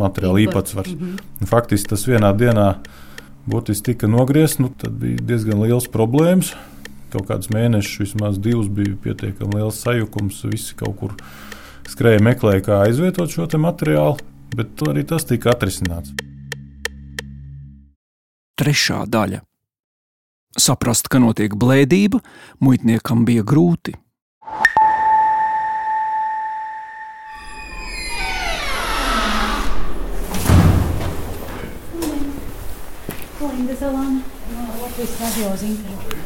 materiāla 0.00 0.42
īpatsvars. 0.46 0.94
Mm 0.94 1.14
-hmm. 1.14 1.46
Faktiski 1.52 1.92
tas 1.94 2.06
vienā 2.08 2.32
dienā 2.36 2.74
būtiski 3.46 3.92
tika 3.92 4.06
nogriezts, 4.06 4.58
nu, 4.58 4.68
tad 4.68 4.92
bija 5.00 5.16
diezgan 5.22 5.62
liels 5.62 5.88
problēmas 5.88 6.54
kaut 7.10 7.28
kādus 7.30 7.50
mēnešus, 7.52 7.98
vismaz 8.04 8.38
divus, 8.42 8.70
bija 8.72 8.94
pietiekami 9.04 9.60
liels 9.60 9.82
sajukums. 9.82 10.42
Visi 10.50 10.76
kaut 10.78 10.96
kur 11.00 11.14
skrēja, 11.90 12.22
meklēja, 12.24 12.64
kā 12.66 12.80
aizvietot 12.86 13.32
šo 13.32 13.48
materiālu, 13.58 14.18
bet 14.56 14.82
arī 14.88 15.04
tas 15.06 15.26
tika 15.28 15.54
atrisināts. 15.54 16.14
Trešā 18.60 19.06
daļa. 19.08 19.40
Saprast, 20.58 21.08
ka 21.08 21.20
notiek 21.22 21.54
blēdība, 21.54 22.20
muitniekam 22.60 23.24
bija 23.24 23.44
grūti. 23.46 23.94
Linda 33.60 33.74
Zalāna 33.76 34.20
no 34.56 34.62
Latvijas 34.80 35.10
radio 35.20 35.48
zinkaru. 35.60 36.20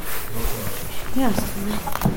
Jāsaka. 1.19 2.11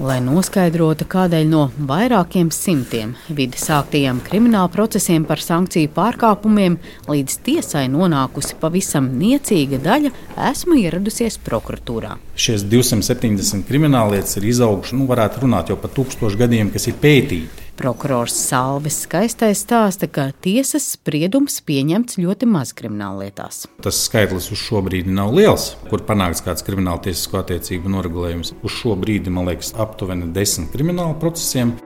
Lai 0.00 0.16
noskaidrotu, 0.24 1.04
kādēļ 1.04 1.44
no 1.50 1.66
vairākiem 1.90 2.48
simtiem 2.54 3.12
vidas 3.28 3.66
sāktajiem 3.68 4.22
krimināla 4.24 4.72
procesiem 4.72 5.26
par 5.28 5.44
sankciju 5.44 5.92
pārkāpumiem 5.92 6.78
līdz 7.10 7.36
tiesai 7.44 7.84
nonākusi 7.92 8.56
pavisam 8.62 9.12
niecīga 9.20 9.82
daļa, 9.84 10.16
esmu 10.48 10.80
ieradusies 10.80 11.36
prokuratūrā. 11.44 12.16
Šīs 12.32 12.64
270 12.72 13.68
krimināllietas 13.68 14.40
ir 14.40 14.48
izaugušas, 14.54 14.96
nu, 14.96 15.12
varētu 15.12 15.44
runāt 15.44 15.74
jau 15.74 15.76
par 15.76 15.92
tūkstošu 15.92 16.40
gadiem, 16.40 16.72
kas 16.72 16.88
ir 16.88 16.96
pētīti. 17.04 17.67
Prokurors 17.78 18.34
Salvis 18.34 19.04
skaistais 19.04 19.60
stāsta, 19.62 20.08
ka 20.10 20.28
tiesas 20.42 20.82
spriedums 20.96 21.60
pieņemts 21.62 22.18
ļoti 22.18 22.48
maz 22.50 22.72
krimināllietās. 22.74 23.68
Tas 23.84 24.00
skaitlis 24.08 24.50
uz 24.50 24.58
šo 24.58 24.82
brīdi 24.82 25.14
nav 25.14 25.30
liels, 25.36 25.70
kur 25.86 26.02
panākts 26.08 26.42
kāds 26.42 26.66
krimināla 26.66 27.04
tiesisko 27.06 27.38
attiecību 27.44 27.92
noregulējums. 27.94 28.56
Uz 28.66 28.80
šo 28.80 28.96
brīdi, 28.98 29.30
man 29.30 29.46
liekas, 29.46 29.76
aptuveni 29.78 30.32
desmit 30.34 30.74
krimināla 30.74 31.14
procesiem. 31.22 31.76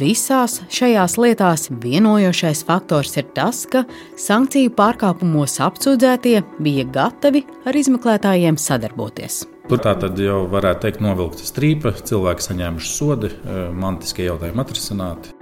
Visās 0.00 0.62
šajās 0.74 1.18
lietās 1.20 1.68
vienojošais 1.84 2.64
faktors 2.66 3.14
ir 3.20 3.28
tas, 3.36 3.62
ka 3.68 3.84
sankciju 4.18 4.72
pārkāpumos 4.80 5.60
apsūdzētie 5.68 6.40
bija 6.64 6.88
gatavi 6.96 7.44
ar 7.68 7.78
izmeklētājiem 7.78 8.58
sadarboties. 8.58 9.44
Tur 9.68 9.82
tā 9.84 9.92
tad 10.00 10.16
jau 10.16 10.46
varētu 10.48 10.80
teikt, 10.86 11.02
novilkta 11.04 11.44
strīpa, 11.44 11.92
cilvēki 12.08 12.46
saņēmuši 12.46 12.88
sodi, 12.88 13.28
mantiskie 13.76 14.24
jautājumi 14.24 14.62
atrisināti. 14.64 15.34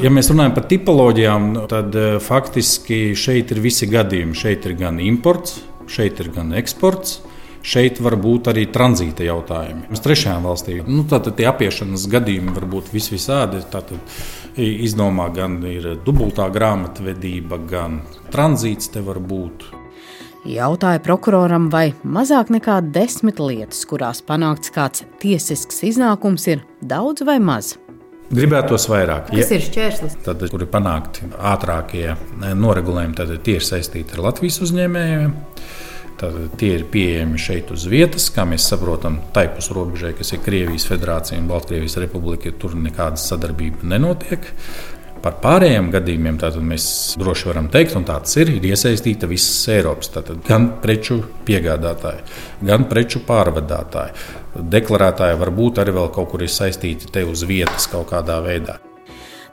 Ja 0.00 0.08
mēs 0.10 0.30
runājam 0.32 0.54
par 0.56 0.64
tipoloģijām, 0.70 1.50
tad 1.70 1.94
faktiski 2.24 3.12
šeit 3.12 3.52
ir 3.52 3.60
visi 3.62 3.86
gadījumi. 3.92 4.34
Šeit 4.34 4.64
ir 4.66 4.74
gan 4.80 4.96
imports, 5.04 5.60
šeit 5.86 6.24
ir 6.24 6.32
gan 6.34 6.56
eksports. 6.56 7.20
Šeit 7.64 8.00
var 8.04 8.18
būt 8.20 8.50
arī 8.52 8.66
tranzīta 8.72 9.24
jautājumi. 9.24 9.86
Uz 9.92 10.02
trešajām 10.04 10.44
valstīm 10.44 10.88
nu, 10.88 11.04
tātad 11.08 11.38
tie 11.38 11.46
apiešanas 11.48 12.08
gadījumi 12.12 12.52
var 12.56 12.66
būt 12.74 12.90
vis 12.92 13.08
visādi. 13.12 13.62
Tātad 13.72 14.00
izdomā 14.60 15.30
gan 15.32 15.60
ir 15.68 15.94
dubultā 16.04 16.50
grāmatvedība, 16.52 17.62
gan 17.68 18.02
tranzīts 18.34 18.92
te 18.92 19.04
var 19.04 19.20
būt. 19.20 19.64
Jautāja 20.44 21.00
prokuroram, 21.00 21.70
vai 21.72 21.94
mazāk 22.04 22.50
nekā 22.52 22.82
desmit 22.92 23.38
lietas, 23.40 23.78
kurās 23.88 24.18
panākts 24.20 24.68
kāds 24.74 25.06
tiesisks 25.22 25.80
iznākums, 25.88 26.44
ir 26.52 26.60
daudz 26.84 27.24
vai 27.24 27.38
maz. 27.40 27.78
Gribētos 28.28 28.84
vairāk. 28.92 29.30
Kas 29.30 29.48
ja, 29.48 29.56
ir 29.56 29.64
šķērslis? 29.64 30.18
Tad, 30.26 30.44
kur 30.52 30.66
ir 30.66 30.68
panākti 30.68 31.30
ātrākie 31.40 32.10
noregulējumi, 32.60 33.16
tad 33.16 33.32
tie 33.46 33.56
ir 33.56 33.64
saistīti 33.64 34.18
ar 34.18 34.26
Latvijas 34.26 34.60
uzņēmējiem. 34.66 35.32
Tad 36.20 36.36
tie 36.60 36.74
ir 36.76 36.84
pieejami 36.92 37.40
šeit 37.40 37.72
uz 37.74 37.88
vietas, 37.90 38.28
kā 38.32 38.44
mēs 38.46 38.68
saprotam, 38.68 39.16
taipus 39.34 39.70
robežai, 39.74 40.12
kas 40.18 40.30
ir 40.36 40.44
Krievijas 40.44 40.84
Federācija 40.86 41.40
un 41.40 41.48
Baltkrievijas 41.50 41.96
Republika. 42.04 42.52
Tur 42.60 42.76
nekāda 42.78 43.16
sadarbība 43.20 43.88
nenotiek. 43.96 44.52
Par 45.24 45.38
pārējiem 45.40 45.86
gadījumiem 45.88 46.36
mēs 46.68 46.86
droši 47.16 47.48
varam 47.48 47.70
teikt, 47.72 47.94
un 47.96 48.04
tāds 48.04 48.36
ir, 48.36 48.50
ir 48.58 48.66
iesaistīta 48.68 49.24
visas 49.30 49.70
Eiropas. 49.72 50.10
Tātad 50.12 50.42
gan 50.44 50.66
preču 50.82 51.22
piegādātāji, 51.48 52.20
gan 52.68 52.84
preču 52.90 53.22
pārvadātāji. 53.24 54.12
Deklarētāji 54.74 55.38
varbūt 55.40 55.80
arī 55.80 55.94
vēl 55.96 56.10
kaut 56.12 56.28
kur 56.34 56.44
ir 56.44 56.52
saistīti 56.52 57.08
te 57.14 57.24
uz 57.24 57.46
vietas 57.48 57.88
kaut 57.88 58.10
kādā 58.12 58.36
veidā. 58.44 58.76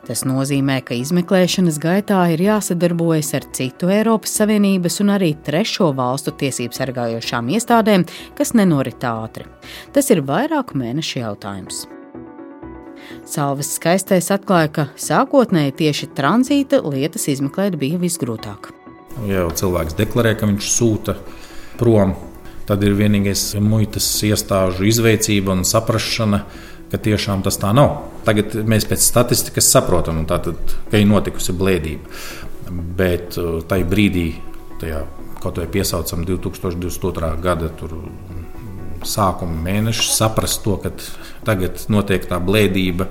Tas 0.02 0.26
nozīmē, 0.26 0.80
ka 0.84 0.98
izmeklēšanas 0.98 1.78
gaitā 1.80 2.20
ir 2.34 2.42
jāsadarbojas 2.42 3.32
ar 3.38 3.48
citu 3.56 3.94
Eiropas 3.94 4.34
Savienības 4.42 5.00
un 5.06 5.14
arī 5.16 5.36
trešo 5.46 5.94
valstu 5.96 6.34
tiesību 6.42 6.76
sargājošām 6.76 7.54
iestādēm, 7.56 8.08
kas 8.36 8.56
nenorit 8.58 9.08
ātri. 9.08 9.48
Tas 9.96 10.12
ir 10.12 10.26
vairāku 10.28 10.82
mēnešu 10.84 11.22
jautājums. 11.22 11.86
Salvis 13.28 13.76
skaistais 13.78 14.28
atklāja, 14.34 14.72
ka 14.76 14.86
sākotnēji 15.00 15.78
tieši 15.84 16.10
tranzīta 16.18 16.82
lietas 16.84 17.30
izmeklēt 17.32 17.78
bija 17.80 18.00
visgrūtāk. 18.02 18.72
Ja 19.28 19.46
jau 19.46 19.54
cilvēks 19.62 19.96
deklarē, 20.00 20.34
ka 20.40 20.50
viņš 20.50 20.68
sūta 20.72 21.16
prom, 21.80 22.16
tad 22.68 22.84
ir 22.86 22.96
vienīgais 22.98 23.54
muitas 23.64 24.08
iestāžu 24.28 24.88
izveicība 24.90 25.56
un 25.56 25.66
saprāšana, 25.68 26.44
ka 26.92 27.00
tiešām 27.00 27.44
tas 27.46 27.60
tā 27.60 27.72
nav. 27.76 27.98
Tagad 28.28 28.56
mēs 28.68 28.88
pēc 28.90 29.04
statistikas 29.04 29.70
saprotam, 29.72 30.24
tātad, 30.30 30.60
ka 30.92 31.00
ir 31.00 31.08
notikusi 31.10 31.56
blēdība. 31.56 32.24
Bet 33.00 33.40
uh, 33.40 33.60
tajā 33.68 33.88
brīdī, 33.88 34.28
tajā, 34.82 35.04
kaut 35.42 35.60
vai 35.60 35.68
piesaucam 35.72 36.24
2022. 36.28 37.32
gada 37.44 37.72
sākuma 39.08 39.58
mēnešus, 39.66 40.14
saprast 40.18 40.64
to, 40.66 40.78
ka 40.82 40.94
tagad 41.48 41.84
notiek 41.92 42.26
tā 42.30 42.40
blēdība, 42.42 43.10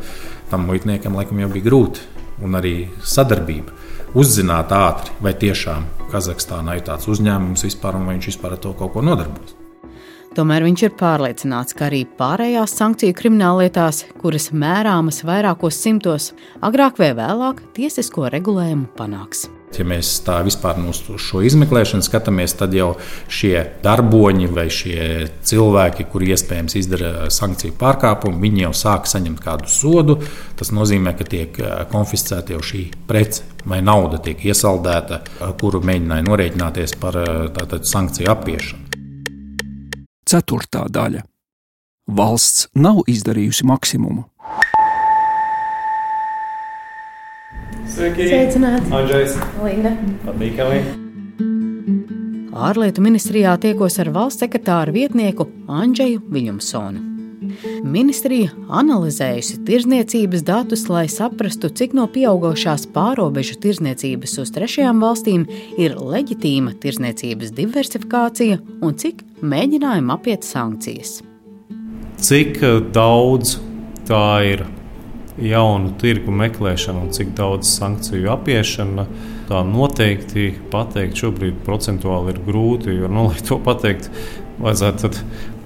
tam 0.50 0.66
muitniekam 0.70 1.18
laikam 1.18 1.42
jau 1.42 1.52
bija 1.52 1.68
grūti. 1.68 2.08
Un 2.40 2.56
arī 2.56 2.74
sadarbība. 3.04 3.74
Uzzināt 4.16 4.72
ātri, 4.72 5.12
vai 5.22 5.34
tiešām 5.38 5.84
Kazahstānā 6.10 6.78
ir 6.78 6.86
tāds 6.88 7.06
uzņēmums 7.12 7.66
vispār, 7.68 7.98
un 8.00 8.08
vai 8.08 8.16
viņš 8.16 8.30
vispār 8.32 8.56
ar 8.56 8.62
to 8.64 8.72
kaut 8.78 8.94
ko 8.96 9.04
nodarbojas. 9.04 9.54
Tomēr 10.34 10.62
viņš 10.62 10.82
ir 10.86 10.92
pārliecināts, 10.98 11.74
ka 11.74 11.88
arī 11.88 12.04
pārējās 12.18 12.76
sankciju 12.78 13.16
krimināllietās, 13.18 14.04
kuras 14.22 14.52
mērāmas 14.54 15.24
vairākos 15.26 15.78
simtos, 15.82 16.32
agrāk 16.62 17.02
vai 17.02 17.12
vēlāk 17.18 17.64
tiesisko 17.74 18.30
regulējumu 18.30 18.92
panāks. 18.98 19.48
Ja 19.78 19.84
mēs 19.86 20.08
tā 20.26 20.40
vispār 20.44 20.76
uz 20.90 20.98
šo 21.22 21.40
izmeklēšanu 21.46 22.04
skatāmies, 22.04 22.56
tad 22.58 22.74
jau 22.76 22.90
šie 23.30 23.54
darboņi 23.84 24.48
vai 24.50 24.66
šie 24.72 25.28
cilvēki, 25.46 26.08
kuri 26.10 26.32
iespējams 26.34 26.76
izdara 26.80 27.12
sankciju 27.32 27.76
pārkāpumu, 27.80 28.42
viņi 28.42 28.66
jau 28.66 28.74
sāk 28.76 29.08
saņemt 29.08 29.40
kādu 29.44 29.70
sodu. 29.70 30.18
Tas 30.58 30.74
nozīmē, 30.74 31.14
ka 31.16 31.24
tiek 31.24 31.62
eh, 31.62 31.72
konfiscēta 31.92 32.56
jau 32.56 32.60
šī 32.66 32.84
prece 33.08 33.46
vai 33.64 33.80
nauda 33.84 34.20
tiek 34.24 34.42
iesaldēta, 34.50 35.22
kuru 35.60 35.82
mēģināja 35.86 36.26
norēķināties 36.28 36.96
par 37.00 37.20
eh, 37.22 37.32
tātad, 37.56 37.86
sankciju 37.88 38.30
apiešanu. 38.34 38.86
Ceturtā 40.30 40.84
daļa. 40.92 41.24
Valsts 42.10 42.68
nav 42.74 43.04
izdarījusi 43.10 43.66
maksimumu. 43.70 44.26
Sveiki! 47.90 48.30
Sveicināti! 48.30 48.90
Andrzejs! 48.94 49.38
Linda! 49.64 49.94
Patīkami! 50.26 50.82
ārlietu 52.60 53.02
ministrijā 53.04 53.54
tiekos 53.60 53.98
ar 54.02 54.10
valsts 54.14 54.44
sekretāra 54.44 54.92
vietnieku 54.94 55.48
Andžeju 55.70 56.22
Viljumsonu. 56.32 57.06
Ministrija 57.88 58.52
analizējusi 58.78 59.62
tirzniecības 59.66 60.42
datus, 60.46 60.84
lai 60.92 61.06
saprastu, 61.10 61.70
cik 61.72 61.94
no 61.96 62.04
pieaugušās 62.12 62.84
pārobežu 62.94 63.56
tirzniecības 63.64 64.36
uz 64.42 64.52
trešajām 64.54 65.00
valstīm 65.02 65.46
ir 65.80 65.96
leģitīma 65.96 66.76
tirzniecības 66.82 67.54
diversifikācija 67.56 68.60
un 68.84 68.98
cik 69.00 69.24
mēģinājumi 69.40 70.14
apiet 70.14 70.46
sankcijas. 70.46 71.18
Cik 72.20 72.60
daudz 72.92 73.56
tā 74.06 74.26
ir 74.52 74.68
jaunu 75.44 75.94
tirgu 76.00 76.32
meklēšana 76.34 77.04
un 77.06 77.14
cik 77.14 77.34
daudz 77.38 77.70
sankciju 77.78 78.30
apiešana. 78.34 79.06
Tā 79.50 79.62
noteikti 79.66 80.52
pateikt 80.70 81.18
šobrīd 81.18 81.64
procentuāli 81.66 82.34
ir 82.34 82.42
grūti, 82.46 82.94
jo, 83.00 83.08
nu, 83.10 83.26
lai 83.30 83.42
to 83.46 83.58
pateikt, 83.64 84.10
vajadzētu 84.60 85.10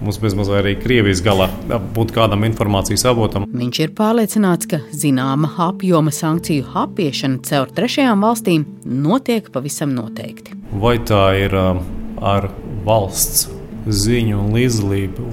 mums 0.05 0.19
bezmazliet 0.23 0.61
arī 0.61 0.75
Krievijas 0.81 1.23
galā 1.25 1.49
būt 1.95 2.15
kādam 2.17 2.47
informācijas 2.49 3.07
avotam. 3.11 3.47
Viņš 3.49 3.81
ir 3.85 3.93
pārliecināts, 3.97 4.69
ka 4.71 4.81
zināma 4.95 5.51
apjoma 5.69 6.13
sankciju 6.15 6.71
apiešana 6.85 7.43
caur 7.49 7.73
trešajām 7.77 8.25
valstīm 8.25 8.67
notiek 8.85 9.51
pavisam 9.55 9.95
noteikti. 9.97 10.57
Vai 10.81 10.97
tā 11.07 11.25
ir 11.45 11.57
um, 11.59 11.83
ar 12.25 12.51
valsts 12.87 13.49
ziņu 13.85 14.39
un 14.41 14.55
līdzdalību 14.57 15.29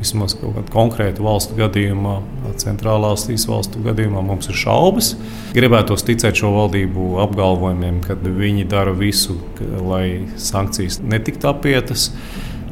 vismaz 0.00 0.34
kaut 0.38 0.56
kādā 0.56 0.72
konkrēta 0.72 1.24
valstu 1.24 1.56
gadījumā, 1.58 2.16
centrālās 2.60 3.26
valstu 3.48 3.82
gadījumā, 3.84 4.22
mums 4.24 4.50
ir 4.50 4.58
šaubas. 4.60 5.14
Gribētos 5.56 6.04
ticēt 6.06 6.40
šo 6.40 6.52
valdību 6.54 7.16
apgalvojumiem, 7.24 8.02
ka 8.04 8.18
viņi 8.20 8.68
dara 8.70 8.94
visu, 8.96 9.38
lai 9.82 10.26
sankcijas 10.40 11.00
netiktu 11.02 11.50
apietas. 11.50 12.10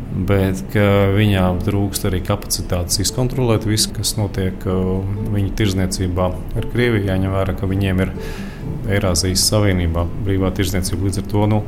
Bet 0.08 0.72
viņām 0.72 1.60
trūkst 1.62 2.08
arī 2.08 2.22
kapacitātes 2.26 2.98
izkontrolēt 3.04 3.66
visu, 3.68 3.92
kas 3.94 4.16
notiek 4.18 4.64
viņu 4.64 5.52
tirzniecībā 5.58 6.30
ar 6.58 6.68
Krieviju. 6.72 7.06
Jāņem 7.10 7.34
vērā, 7.36 7.54
ka 7.58 7.68
viņiem 7.70 8.02
ir 8.02 8.14
Eirāzijas 8.96 9.44
Savienībā 9.50 10.06
brīvā 10.26 10.50
tirzniecība. 10.56 11.06
Līdz 11.06 11.22
ar 11.22 11.28
to 11.30 11.46
nu, 11.52 11.60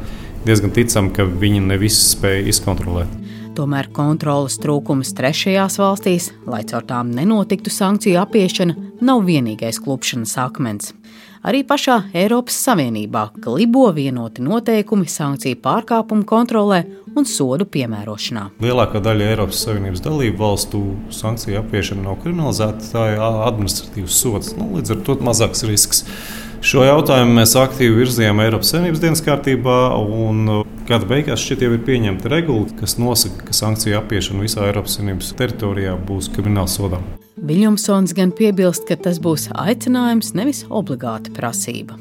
diezgan 0.48 0.72
ticam, 0.74 1.12
ka 1.14 1.28
viņi 1.28 1.60
ne 1.68 1.78
visu 1.78 2.00
spēj 2.16 2.48
izkontrolēt. 2.50 3.29
Tomēr 3.58 3.88
kontrolas 3.90 4.56
trūkums 4.62 5.10
trešajās 5.18 5.80
valstīs, 5.80 6.30
lai 6.46 6.62
caur 6.70 6.84
tām 6.86 7.10
nenotiktu 7.14 7.72
sankciju 7.74 8.20
apiešana, 8.22 8.76
nav 9.02 9.24
vienīgais 9.26 9.80
klupšanas 9.82 10.36
akmens. 10.38 10.92
Arī 11.40 11.62
pašā 11.64 11.96
Eiropas 12.12 12.58
Savienībā 12.66 13.22
klibo 13.40 13.86
vienoti 13.96 14.44
noteikumi 14.44 15.08
sankciju 15.08 15.56
pārkāpumu 15.64 16.26
kontrolē 16.28 16.82
un 17.16 17.24
sodu 17.26 17.64
piemērošanā. 17.64 18.44
Lielākā 18.60 19.00
daļa 19.02 19.30
Eiropas 19.32 19.62
Savienības 19.64 20.04
dalību 20.04 20.36
valstu 20.42 20.82
sankciju 21.16 21.62
apiešana 21.62 22.04
nav 22.04 22.20
kriminalizēta, 22.20 22.90
tā 22.92 23.06
ir 23.14 23.24
administratīvs 23.24 24.20
sods. 24.20 24.52
Nu, 24.58 24.68
līdz 24.76 24.94
ar 24.94 25.02
to 25.08 25.16
mazāks 25.24 25.64
risks. 25.66 26.04
Šo 26.60 26.82
jautājumu 26.84 27.38
mēs 27.38 27.54
aktīvi 27.56 28.02
virzījām 28.02 28.42
Eiropas 28.44 28.74
Savienības 28.74 29.00
dienas 29.00 29.22
kārtībā, 29.24 29.76
un 29.96 30.42
uh, 30.44 30.58
gada 30.90 31.06
beigās 31.08 31.40
šķiet 31.40 31.64
jau 31.64 31.70
ir 31.72 31.80
pieņemta 31.86 32.28
regula, 32.28 32.66
kas 32.76 32.98
nosaka, 33.00 33.46
ka 33.48 33.56
sankciju 33.56 33.96
apiešana 33.96 34.44
visā 34.44 34.66
Eiropas 34.68 34.98
Savienības 34.98 35.32
teritorijā 35.38 35.94
būs 36.04 36.28
krimināla 36.34 36.68
sodā. 36.68 37.00
Viljamsons 37.40 38.12
gan 38.12 38.34
piebilst, 38.36 38.84
ka 38.90 38.98
tas 39.00 39.22
būs 39.24 39.48
aicinājums, 39.56 40.34
nevis 40.36 40.66
obligāta 40.68 41.32
prasība. 41.32 41.96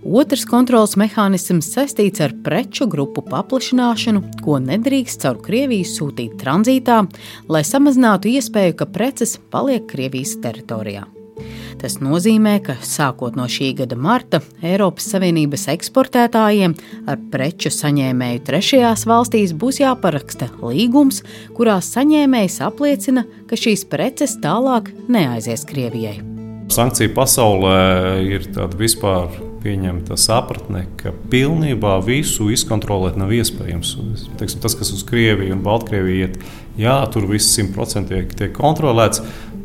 Otrs 0.00 0.46
kontrols 0.48 0.96
mehānisms 0.96 1.68
saistīts 1.74 2.24
ar 2.24 2.32
preču 2.40 2.88
grupu 2.88 3.20
paplašināšanu, 3.28 4.24
ko 4.40 4.56
nedrīkst 4.64 5.28
caur 5.28 5.44
Krieviju 5.44 5.84
sūtīt 5.84 6.40
tranzītā, 6.40 7.02
lai 7.52 7.66
samazinātu 7.68 8.32
iespēju, 8.32 8.80
ka 8.80 8.88
preces 8.88 9.36
paliek 9.52 9.84
Krievijas 9.92 10.38
teritorijā. 10.40 11.04
Tas 11.80 11.96
nozīmē, 12.04 12.58
ka 12.60 12.74
sākot 12.84 13.38
no 13.38 13.46
šī 13.48 13.70
gada 13.78 13.96
marta 13.96 14.42
Eiropas 14.60 15.06
Savienības 15.14 15.64
eksportētājiem 15.72 16.74
ar 17.08 17.20
preču 17.32 17.72
saņēmēju 17.72 18.42
trešajās 18.44 19.06
valstīs 19.08 19.54
būs 19.56 19.80
jāparaksta 19.80 20.50
līgums, 20.60 21.22
kurā 21.56 21.78
saņēmējs 21.80 22.60
apliecina, 22.68 23.24
ka 23.48 23.56
šīs 23.56 23.86
preces 23.88 24.36
tālāk 24.44 24.92
neaizies 25.08 25.64
Krievijai. 25.70 26.18
Sankciju 26.70 27.14
pasaulē 27.16 27.78
ir 28.28 28.44
tāda 28.52 28.76
vispār 28.78 29.32
pieņemta 29.60 30.16
sapratne, 30.20 30.84
ka 31.00 31.12
pilnībā 31.32 31.96
visu 32.04 32.48
izkontrolēt 32.52 33.18
nav 33.20 33.32
iespējams. 33.34 33.94
Teiksim, 34.40 34.60
tas, 34.62 34.76
kas 34.78 34.92
uz 34.94 35.04
Krieviju 35.08 35.56
un 35.56 35.64
Baltkrieviju 35.64 36.26
iet, 36.26 36.38
jā, 36.80 36.96
tur 37.12 37.26
viss 37.30 37.56
simtprocentīgi 37.56 38.38
tiek 38.38 38.54
kontrolēts. 38.56 39.24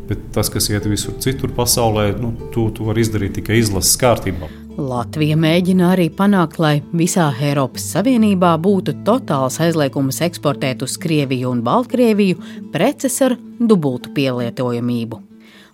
Bet 0.10 0.22
tas, 0.36 0.52
kas 0.54 0.70
iet 0.70 0.86
visur 0.90 1.16
citur 1.24 1.54
pasaulē, 1.56 2.12
nu, 2.22 2.34
to, 2.54 2.68
to 2.76 2.86
var 2.90 3.00
izdarīt 3.02 3.40
tikai 3.40 3.58
izlases 3.62 3.98
kārtībā. 4.02 4.52
Latvija 4.76 5.38
mēģina 5.40 5.94
arī 5.94 6.10
panākt, 6.12 6.58
lai 6.60 6.82
visā 6.92 7.30
Eiropas 7.40 7.86
Savienībā 7.94 8.52
būtu 8.60 8.98
totāls 9.08 9.62
aizliegums 9.64 10.20
eksportēt 10.26 10.84
uz 10.84 10.98
Krieviju 11.00 11.54
un 11.54 11.64
Baltkrieviju 11.64 12.42
preces 12.74 13.16
ar 13.24 13.38
dubultu 13.60 14.12
pielietojamību. 14.18 15.22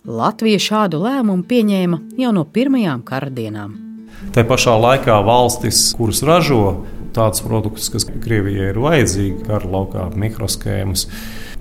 Latvija 0.06 0.58
šādu 0.62 1.02
lēmumu 1.02 1.44
pieņēma 1.50 1.98
jau 2.18 2.30
no 2.34 2.46
pirmajām 2.46 3.02
kara 3.06 3.30
dienām. 3.30 3.74
Tā 4.34 4.46
pašā 4.46 4.78
laikā 4.78 5.18
valstis, 5.26 5.88
kuras 5.98 6.22
ražo 6.26 6.62
tādus 7.16 7.44
produktus, 7.44 7.88
kas 7.92 8.06
Krievijai 8.08 8.70
ir 8.72 8.82
vajadzīgi, 8.82 9.46
kara 9.48 9.72
laukā, 9.72 10.06
mikroshēmas, 10.18 11.08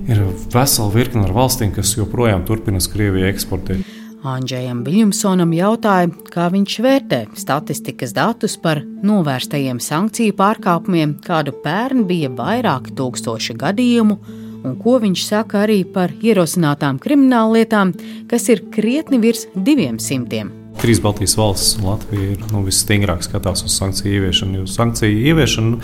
ir 0.07 0.21
vesela 0.53 0.91
virkne 0.93 1.25
ar 1.27 1.33
valstīm, 1.35 1.73
kas 1.75 1.95
joprojām 1.97 2.45
turpina 2.47 2.81
uz 2.81 2.89
Krieviju 2.91 3.29
eksportēt. 3.31 3.97
Andrzejam 4.21 4.83
Viljamsonam 4.85 5.49
jautāja, 5.57 6.11
kā 6.29 6.45
viņš 6.53 6.75
vērtē 6.85 7.21
statistikas 7.41 8.13
datus 8.13 8.53
par 8.61 8.83
novērstajiem 8.85 9.79
sankciju 9.81 10.35
pārkāpumiem, 10.37 11.15
kādu 11.25 11.55
pērn 11.63 12.05
bija 12.09 12.29
vairāki 12.37 12.93
tūkstoši 12.99 13.57
gadījumu, 13.65 14.19
un 14.61 14.77
ko 14.77 14.99
viņš 15.01 15.25
saka 15.25 15.63
arī 15.65 15.81
par 15.89 16.13
ierosinātām 16.21 17.01
krimināllietām, 17.01 17.95
kas 18.29 18.49
ir 18.53 18.67
krietni 18.69 19.17
virs 19.25 19.47
diviem 19.55 19.97
simtiem. 19.97 20.60
Trīs 20.81 20.97
Baltijas 20.97 21.35
valstis 21.37 21.75
un 21.77 21.91
Latvija 21.91 22.31
ir 22.33 22.45
nu, 22.49 22.63
visstingrāk 22.65 23.21
skatās 23.21 23.61
uz 23.61 23.75
sankciju 23.77 24.15
ieviešanu. 24.17 24.63
Jo 24.63 24.69
sankciju 24.69 25.19
ieviešana 25.29 25.77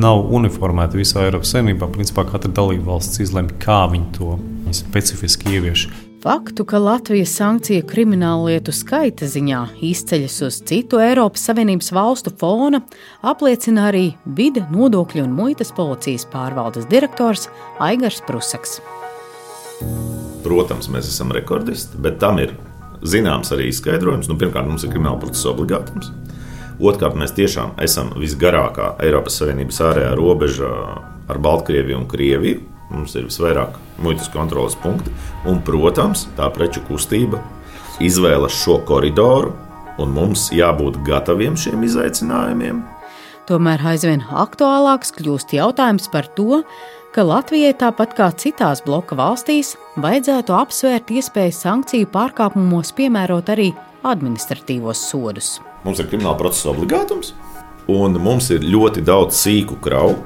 nav 0.00 0.22
uniformēta 0.32 0.96
visā 0.96 1.26
Eiropas 1.26 1.52
Savienībā. 1.52 1.90
Principā 1.92 2.24
katra 2.30 2.48
dalība 2.48 2.94
valsts 2.94 3.20
izlemj, 3.20 3.52
kā 3.60 3.82
viņi 3.92 4.08
to 4.16 4.38
specifiski 4.72 5.52
ievieš. 5.52 5.84
Faktu, 6.24 6.64
ka 6.64 6.80
Latvijas 6.80 7.36
sankciju 7.36 7.84
kriminālu 7.92 8.48
lietu 8.48 8.72
skaita 8.72 9.28
ziņā 9.28 9.66
izceļas 9.84 10.40
uz 10.48 10.62
citu 10.64 11.02
Eiropas 11.02 11.44
Savienības 11.50 11.92
valstu 11.92 12.32
fona, 12.40 12.80
apliecina 13.20 13.90
arī 13.90 14.14
vide, 14.24 14.64
nodokļu 14.72 15.26
un 15.26 15.36
muitas 15.36 15.76
policijas 15.76 16.24
pārvaldes 16.32 16.88
direktors 16.88 17.50
Aigars 17.84 18.24
Prusaks. 18.24 18.78
Protams, 20.46 20.88
mēs 20.88 21.12
esam 21.12 21.36
rekordisti, 21.36 22.00
bet 22.00 22.22
tam 22.22 22.40
ir 22.40 22.56
zināms 23.02 23.52
arī 23.54 23.68
izskaidrojums. 23.70 24.28
Nu, 24.30 24.38
pirmkārt, 24.40 24.68
mums 24.68 24.84
ir 24.86 24.92
krimināla 24.92 25.20
procesa 25.22 25.52
obligātums. 25.52 26.12
Otrkārt, 26.82 27.16
mēs 27.18 27.34
tiešām 27.36 27.76
esam 27.84 28.12
visgarākā 28.18 28.96
Eiropas 29.04 29.36
Savienības 29.40 29.80
ārējā 29.86 30.12
robeža 30.18 30.70
ar 31.30 31.40
Baltkrieviju 31.42 32.00
un 32.00 32.06
Krieviju. 32.10 32.62
Mums 32.92 33.14
ir 33.16 33.28
visvairāk 33.28 33.76
muitas 34.02 34.28
kontrolas 34.32 34.74
punkti. 34.80 35.12
Un, 35.48 35.62
protams, 35.64 36.26
tā 36.36 36.48
preču 36.52 36.82
kustība 36.88 37.40
izvēlas 38.02 38.56
šo 38.56 38.80
koridoru, 38.88 39.52
un 40.02 40.12
mums 40.16 40.48
jābūt 40.54 40.98
gataviem 41.06 41.56
šiem 41.58 41.84
izaicinājumiem. 41.86 42.82
Tomēr 43.50 43.80
aizvien 43.90 44.20
aktuālāks 44.38 45.10
kļūst 45.16 45.56
jautājums 45.56 46.06
par 46.12 46.28
to, 46.36 46.60
ka 47.12 47.24
Latvijai 47.26 47.72
tāpat 47.74 48.14
kā 48.14 48.28
citās 48.38 48.84
bloka 48.86 49.18
valstīs 49.18 49.74
vajadzētu 50.00 50.54
apsvērt 50.54 51.10
iespēju 51.10 51.56
sankciju 51.56 52.10
pārkāpumos 52.14 52.94
piemērot 52.94 53.50
arī 53.52 53.72
administratīvos 54.06 55.02
sodus. 55.10 55.56
Mums 55.82 55.98
ir 55.98 56.06
krimināla 56.12 56.38
procesa 56.38 56.70
obligātums, 56.70 57.32
un 57.90 58.14
mums 58.22 58.52
ir 58.54 58.62
ļoti 58.62 59.02
daudz 59.02 59.42
sīku 59.42 59.80
kravu, 59.82 60.20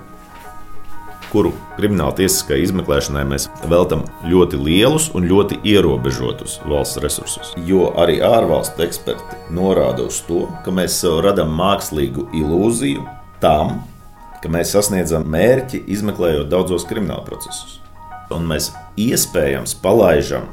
kuru 1.33 1.53
krimināla 1.77 2.15
tiesiskai 2.19 2.59
izmeklēšanai 2.65 3.25
mēs 3.29 3.49
veltam 3.71 4.05
ļoti 4.27 4.61
lielus 4.61 5.09
un 5.17 5.27
ļoti 5.31 5.61
ierobežotus 5.67 6.59
valsts 6.69 7.01
resursus. 7.05 7.53
Jo 7.69 7.91
arī 8.01 8.19
ārvalstu 8.25 8.87
eksperti 8.87 9.41
norāda 9.57 10.07
uz 10.07 10.21
to, 10.29 10.47
ka 10.65 10.75
mēs 10.75 11.01
sev 11.03 11.21
radām 11.27 11.53
mākslīgu 11.59 12.29
ilūziju 12.37 13.05
tam, 13.43 13.81
ka 14.43 14.53
mēs 14.53 14.75
sasniedzam 14.77 15.27
mērķi, 15.33 15.83
izmeklējot 15.97 16.51
daudzos 16.53 16.87
krimināla 16.89 17.25
procesus. 17.27 17.81
Un 18.35 18.47
mēs 18.51 18.73
iespējams 18.99 19.77
palaidām 19.83 20.49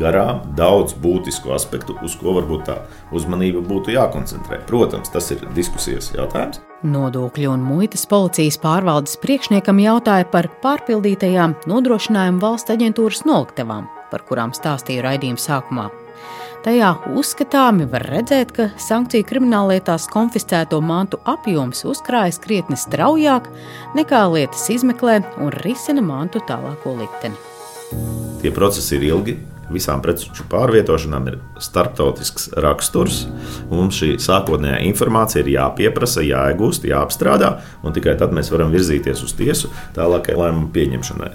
garām 0.00 0.42
daudz 0.58 0.94
būtisku 1.02 1.52
aspektu, 1.56 1.96
uz 2.04 2.16
ko 2.20 2.36
varbūt 2.38 2.64
tā 2.68 2.78
uzmanība 3.16 3.62
būtu 3.66 3.94
jākoncentrē. 3.96 4.62
Protams, 4.68 5.12
tas 5.12 5.30
ir 5.34 5.44
diskusijas 5.56 6.12
jautājums. 6.16 6.62
Nodokļu 6.86 7.52
un 7.54 7.62
muitas 7.64 8.06
policijas 8.08 8.58
pārvaldes 8.62 9.18
priekšniekam 9.22 9.80
jautāja 9.82 10.28
par 10.30 10.50
pārpildītajām 10.62 11.56
nodrošinājumu 11.70 12.42
valsts 12.42 12.74
aģentūras 12.76 13.24
noliktavām, 13.28 13.88
par 14.12 14.26
kurām 14.28 14.52
stāstīja 14.56 15.06
raidījuma 15.08 15.40
sākumā. 15.40 15.88
Tajā 16.66 16.88
uzskatāmi 17.14 17.84
var 17.86 18.02
redzēt, 18.10 18.50
ka 18.50 18.64
sankciju 18.82 19.22
krimināllietās 19.28 20.08
konfiscēto 20.10 20.80
mantu 20.82 21.20
apjoms 21.30 21.84
uzkrājas 21.86 22.40
krietni 22.42 22.74
straujāk 22.80 23.46
nekā 23.94 24.24
lietas 24.32 24.64
izmeklē 24.74 25.20
un 25.38 25.52
risina 25.62 26.02
mantu 26.02 26.42
tālāko 26.48 26.96
likteni. 26.98 27.38
Tie 28.42 28.50
procesi 28.50 28.96
ir 28.98 29.06
ilgi, 29.12 29.36
visām 29.72 30.02
preču 30.04 30.46
pārvietošanām 30.50 31.28
ir 31.30 31.38
starptautisks 31.62 32.50
raksturs. 32.62 33.24
Mums 33.70 33.98
šī 34.00 34.12
sākotnējā 34.22 34.80
informācija 34.88 35.42
ir 35.42 35.52
jāpieprasa, 35.56 36.24
jāiegūst, 36.26 36.86
jāapstrādā, 36.90 37.56
un 37.82 37.96
tikai 37.96 38.16
tad 38.20 38.34
mēs 38.36 38.52
varam 38.54 38.74
virzīties 38.74 39.24
uz 39.26 39.34
tiesu 39.38 39.72
tālākai 39.96 40.36
lēmumu 40.38 40.70
pieņemšanai. 40.74 41.32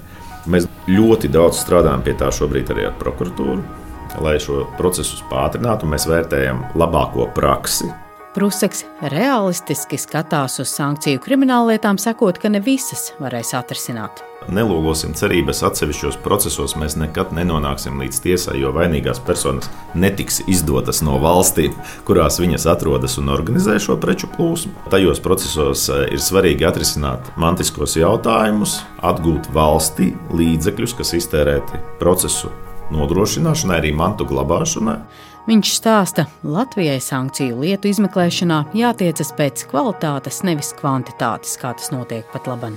Mēs 0.51 0.65
ļoti 0.89 1.29
daudz 1.31 1.59
strādājam 1.61 2.01
pie 2.05 2.15
tā 2.17 2.31
šobrīd 2.33 2.71
arī 2.73 2.87
ar 2.89 2.95
prokuratūru, 3.01 3.59
lai 4.25 4.37
šo 4.41 4.63
procesu 4.79 5.21
pātrinātu. 5.29 5.89
Mēs 5.89 6.07
vērtējam 6.09 6.63
labāko 6.81 7.29
praksi, 7.35 7.91
Prusaks 8.31 8.85
realistiski 9.11 9.97
skatās 9.99 10.53
uz 10.63 10.71
sankciju 10.71 11.19
krimināllietām, 11.19 11.97
sakot, 11.99 12.37
ka 12.39 12.47
ne 12.47 12.61
visas 12.63 13.09
varēs 13.19 13.51
atrisināt. 13.59 14.21
Nelūkosim 14.47 15.11
cerības 15.19 15.59
atsevišķos 15.67 16.15
procesos, 16.23 16.77
mēs 16.79 16.95
nekad 16.97 17.33
nenonāksim 17.35 17.99
līdz 17.99 18.21
tiesai, 18.23 18.55
jo 18.63 18.71
vainīgās 18.73 19.19
personas 19.27 19.67
netiks 19.99 20.39
izdotas 20.49 21.03
no 21.03 21.19
valstīm, 21.21 21.75
kurās 22.07 22.39
viņas 22.39 22.69
atrodas 22.71 23.19
un 23.19 23.29
organizē 23.35 23.75
šo 23.83 23.99
preču 24.01 24.31
plūsmu. 24.31 24.87
Tajos 24.95 25.19
procesos 25.21 25.85
eh, 25.91 26.07
ir 26.15 26.23
svarīgi 26.23 26.65
atrisināt 26.71 27.33
mantiskos 27.35 27.97
jautājumus, 27.99 28.79
atgūt 29.03 29.51
valstī 29.51 30.13
līdzekļus, 30.31 30.95
kas 31.03 31.13
iztērēti 31.19 31.83
procesu 31.99 32.49
nodrošināšanai, 32.95 33.77
arī 33.83 33.91
mantu 33.95 34.25
glabāšanai. 34.31 35.01
Viņš 35.47 35.71
stāsta, 35.73 36.27
Latvijai 36.45 36.99
sankciju 37.01 37.63
lietu 37.63 37.89
izmeklēšanā 37.89 38.59
jātiecas 38.77 39.31
pēc 39.33 39.63
kvalitātes, 39.71 40.43
nevis 40.45 40.69
kvantitātes, 40.77 41.55
kā 41.57 41.73
tas 41.73 41.89
notiek 41.89 42.27
pat 42.29 42.45
labi. 42.51 42.75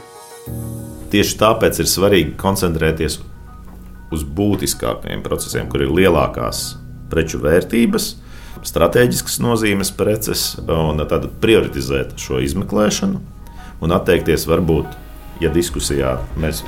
Tieši 1.13 1.37
tāpēc 1.43 1.83
ir 1.83 1.91
svarīgi 1.91 2.33
koncentrēties 2.41 3.19
uz 4.15 4.25
būtiskākajiem 4.25 5.21
procesiem, 5.27 5.69
kur 5.69 5.85
ir 5.85 5.93
lielākās 5.93 6.65
preču 7.13 7.43
vērtības, 7.45 8.15
stratēģiskas 8.65 9.39
nozīmes 9.45 9.93
preces, 9.93 10.55
un 10.65 11.05
tad 11.11 11.29
prioritizēt 11.45 12.17
šo 12.21 12.41
izmeklēšanu 12.47 13.21
un 13.85 13.93
atteikties 13.93 14.49
varbūt, 14.49 14.89
ja 15.45 15.53
diskusijā 15.53 16.17
mēs 16.41 16.65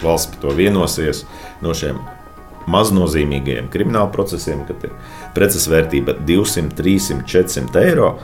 valsts 0.00 0.32
par 0.32 0.40
to 0.40 0.56
vienosies, 0.56 1.26
no 1.60 1.76
šiem 1.76 2.00
maznozīmīgajiem 2.70 3.68
krimināla 3.72 4.08
procesiem, 4.14 4.64
kad 4.68 4.88
ir 4.88 4.94
preces 5.34 5.68
vērtība 5.70 6.16
200, 6.26 6.74
300, 6.78 7.22
400 7.26 7.84
eiro, 7.84 8.14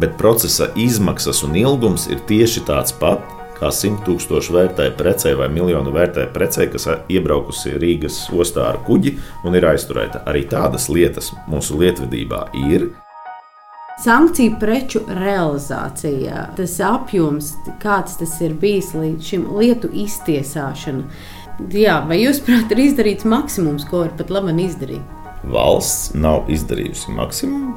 bet 0.00 0.16
procesa 0.20 0.70
izmaksas 0.76 1.42
un 1.46 1.56
ilgums 1.56 2.08
ir 2.10 2.22
tieši 2.28 2.66
tāds 2.68 2.94
pats. 2.96 3.32
Kā 3.56 3.70
100 3.72 4.02
tūkstoši 4.04 4.52
vērtēja 4.52 4.92
precē 4.98 5.30
vai 5.38 5.46
miljonu 5.48 5.88
vērtēja 5.94 6.28
precē, 6.34 6.66
kas 6.68 6.84
iebraukusi 7.08 7.72
Rīgas 7.80 8.18
ostā 8.36 8.66
ar 8.68 8.82
kuģi 8.84 9.14
un 9.48 9.56
ir 9.56 9.64
aizturēta. 9.64 10.20
Arī 10.28 10.42
tādas 10.50 10.90
lietas 10.92 11.30
mūsu 11.48 11.78
lietvedībā 11.80 12.42
ir. 12.68 12.90
Sankciju 14.04 14.58
preču 14.60 15.00
realizācijā, 15.08 16.50
tas 16.58 16.76
apjoms, 16.84 17.54
kāds 17.80 18.18
tas 18.20 18.36
ir 18.44 18.52
bijis 18.60 18.92
līdz 18.92 19.30
šim 19.32 19.48
lietu 19.56 19.88
iztiesāšanai, 20.04 21.08
Jā, 21.72 22.02
vai 22.04 22.18
jūs 22.20 22.42
prāt, 22.44 22.68
ir 22.74 22.82
izdarīts 22.90 23.24
maksimums, 23.24 23.86
ko 23.88 24.02
var 24.02 24.10
pat 24.18 24.28
labi 24.28 24.52
izdarīt? 24.66 25.15
Valsts 25.44 26.14
nav 26.16 26.48
izdarījusi 26.52 27.12
maksimumu. 27.16 27.76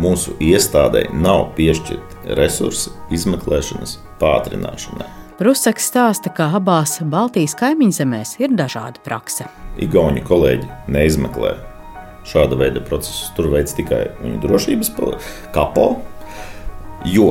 Mūsu 0.00 0.36
iestādē 0.42 1.06
nav 1.14 1.48
piešķirti 1.56 2.36
resursi 2.38 2.92
izmeklēšanas 3.10 3.96
pātrināšanai. 4.20 5.08
Prusaks 5.40 5.86
stāsta, 5.88 6.28
ka 6.36 6.50
abās 6.58 6.98
Baltijas 7.00 7.56
kaimiņzemēs 7.58 8.36
ir 8.42 8.52
dažāda 8.52 9.00
prakse. 9.02 9.48
Igauni 9.80 10.20
kolēģi 10.20 10.68
neizmeklē 10.92 11.54
šāda 12.28 12.58
veida 12.60 12.82
procesus. 12.84 13.30
Tur 13.36 13.48
veids 13.54 13.74
tikai 13.74 14.02
viņu 14.20 14.42
drošības 14.44 14.92
kapo, 15.54 15.88
jo 17.08 17.30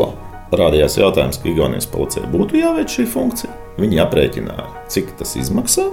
parādījās 0.50 0.98
jautājums, 0.98 1.38
ka 1.38 1.52
Igaunijas 1.52 1.88
policijai 1.90 2.28
būtu 2.34 2.58
jāveic 2.60 2.92
šī 2.98 3.06
funkcija. 3.14 3.54
Viņi 3.80 4.02
aprēķināja, 4.04 4.66
cik 4.92 5.14
tas 5.20 5.36
izmaksā. 5.40 5.86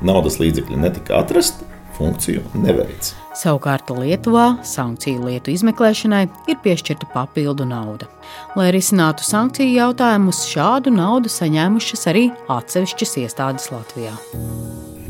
Naudas 0.00 0.40
līdzekļi 0.40 0.80
netika 0.80 1.20
atrasti, 1.20 1.66
funkciju 2.00 2.42
neveic. 2.64 3.12
Savukārt 3.36 3.90
Lietuvā 3.94 4.60
sankciju 4.66 5.28
lietu 5.28 5.52
izmeklēšanai 5.54 6.24
ir 6.50 6.58
piešķirta 6.64 7.10
papildu 7.12 7.66
nauda. 7.68 8.08
Lai 8.58 8.70
risinātu 8.74 9.24
sankciju 9.26 9.70
jautājumus, 9.76 10.42
šādu 10.50 10.92
naudu 10.94 11.30
saņēmušas 11.32 12.08
arī 12.10 12.28
atsevišķas 12.50 13.16
iestādes 13.24 13.70
Latvijā. 13.74 14.16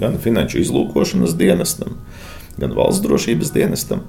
Gan 0.00 0.18
finanšu 0.20 0.60
izlūkošanas 0.64 1.36
dienestam, 1.38 1.96
gan 2.60 2.76
valsts 2.76 3.04
drošības 3.04 3.54
dienestam, 3.56 4.04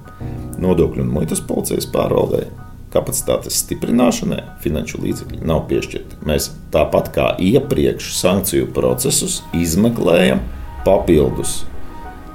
nodokļu 0.62 1.06
un 1.06 1.14
muitas 1.14 1.42
policijas 1.44 1.88
pārvaldei 1.92 2.46
kapacitātes 2.92 3.56
stiprināšanai 3.62 4.42
finanšu 4.60 5.00
līdzekļi 5.00 5.42
nav 5.48 5.64
piešķirti. 5.70 6.20
Mēs 6.28 6.50
tāpat 6.74 7.08
kā 7.14 7.28
iepriekš 7.40 8.12
sankciju 8.18 8.68
procesus 8.76 9.40
izmeklējam 9.56 10.42
papildus 10.84 11.62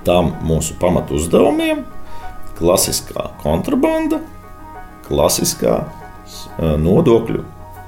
tam 0.08 0.32
mūsu 0.48 0.78
pamatu 0.80 1.20
uzdevumiem, 1.20 1.84
klasiskā 2.58 3.30
kontrabanda, 3.44 4.22
klasiskā 5.08 5.82
eh, 5.84 6.74
nodokļu 6.82 7.44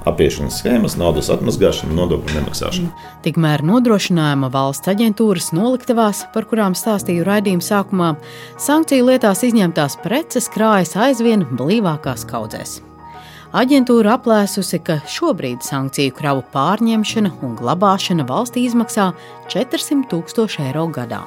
apiešanas 0.09 0.59
schēmas, 0.61 0.95
naudas 0.99 1.29
atmazgāšana, 1.33 1.93
nodokļu 1.97 2.35
nemaksāšana. 2.37 3.07
Tikmēr 3.25 3.63
nodrošinājuma 3.67 4.49
valsts 4.53 4.89
aģentūras 4.91 5.51
noliktavās, 5.55 6.23
par 6.33 6.47
kurām 6.49 6.75
stāstīju 6.77 7.25
raidījuma 7.27 7.65
sākumā, 7.65 8.11
sankciju 8.61 9.09
lietās 9.11 9.43
izņemtās 9.47 9.99
preces 10.03 10.49
krājas 10.53 10.95
aizvien 10.99 11.45
blīvākās 11.51 12.25
kaudzēs. 12.29 12.79
Aģentūra 13.59 14.13
aplēsusi, 14.19 14.77
ka 14.85 14.99
šobrīd 15.09 15.63
sankciju 15.65 16.13
kravu 16.13 16.43
pārņemšana 16.53 17.33
un 17.41 17.55
glabāšana 17.57 18.27
valstī 18.29 18.67
izmaksā 18.69 19.09
400 19.49 20.05
tūkstoši 20.11 20.67
eiro 20.67 20.85
gadā. 20.93 21.23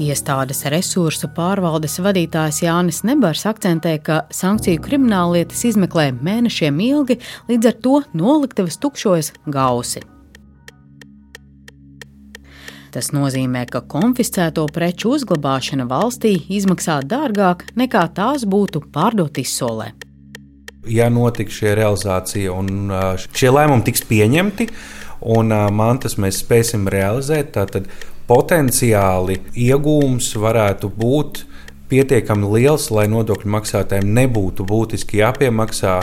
Iestādes 0.00 0.64
resursu 0.72 1.28
pārvaldes 1.36 1.98
vadītājs 2.02 2.62
Jānis 2.64 3.02
Nebars 3.06 3.44
akcentē, 3.46 3.98
ka 4.02 4.24
sankciju 4.34 4.80
krimināllietas 4.82 5.60
izmeklē 5.68 6.08
mēnešiem 6.24 6.80
ilgi, 6.82 7.20
līdz 7.50 7.70
ar 7.70 7.78
to 7.84 8.00
noliktavas 8.16 8.80
tukšojas 8.82 9.32
gausi. 9.46 10.02
Tas 12.94 13.10
nozīmē, 13.10 13.64
ka 13.66 13.82
konfiscēto 13.90 14.68
preču 14.70 15.16
uzglabāšana 15.16 15.86
valstī 15.90 16.36
izmaksā 16.58 17.00
dārgāk 17.10 17.64
nekā 17.74 18.04
tās 18.14 18.44
būtu 18.46 18.84
pārdot 18.94 19.38
izsolē. 19.42 19.90
Ja 20.86 21.08
notiks 21.10 21.58
šī 21.58 21.72
realizācija 21.78 22.54
un 22.54 22.92
šie 23.34 23.50
lēmumi 23.50 23.86
tiks 23.86 24.04
pieņemti, 24.06 24.68
un 25.34 25.54
mantas 25.74 26.18
mēs 26.22 26.42
spēsim 26.44 26.86
realizēt, 26.92 27.56
tad 27.56 27.88
potenciāli 28.28 29.40
iegūms 29.66 30.30
varētu 30.40 30.90
būt 30.90 31.44
pietiekami 31.90 32.48
liels, 32.56 32.88
lai 32.94 33.06
nodokļu 33.12 33.50
maksātājiem 33.54 34.14
nebūtu 34.16 34.66
būtiski 34.68 35.20
jāpiemaksā 35.20 35.98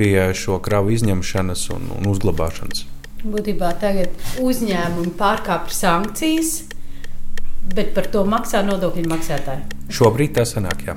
pie 0.00 0.30
šo 0.36 0.58
kravu 0.64 0.94
izņemšanas 0.96 1.66
un, 1.76 1.90
un 1.98 2.08
uzglabāšanas. 2.10 2.86
Būtībā 3.20 3.74
tagad 3.82 4.14
uzņēmumi 4.40 5.12
pārkāpj 5.18 5.76
sankcijas, 5.76 6.54
bet 7.76 7.92
par 7.96 8.08
to 8.08 8.24
maksā 8.24 8.64
nodokļu 8.64 9.04
maksātāji. 9.12 9.66
Šobrīd 9.92 10.38
tas 10.40 10.56
sanāk, 10.56 10.86
jā. 10.88 10.96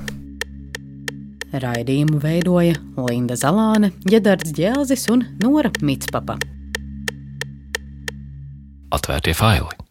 Raidījumu 1.54 2.18
veidoja 2.18 2.80
Linda 2.96 3.36
Zalāne, 3.38 3.92
Gedards 4.08 4.56
Džēlzis 4.56 5.06
un 5.12 5.28
Nora 5.44 5.70
Mitspapa. 5.84 6.40
Atvērtie 8.94 9.36
faili! 9.36 9.83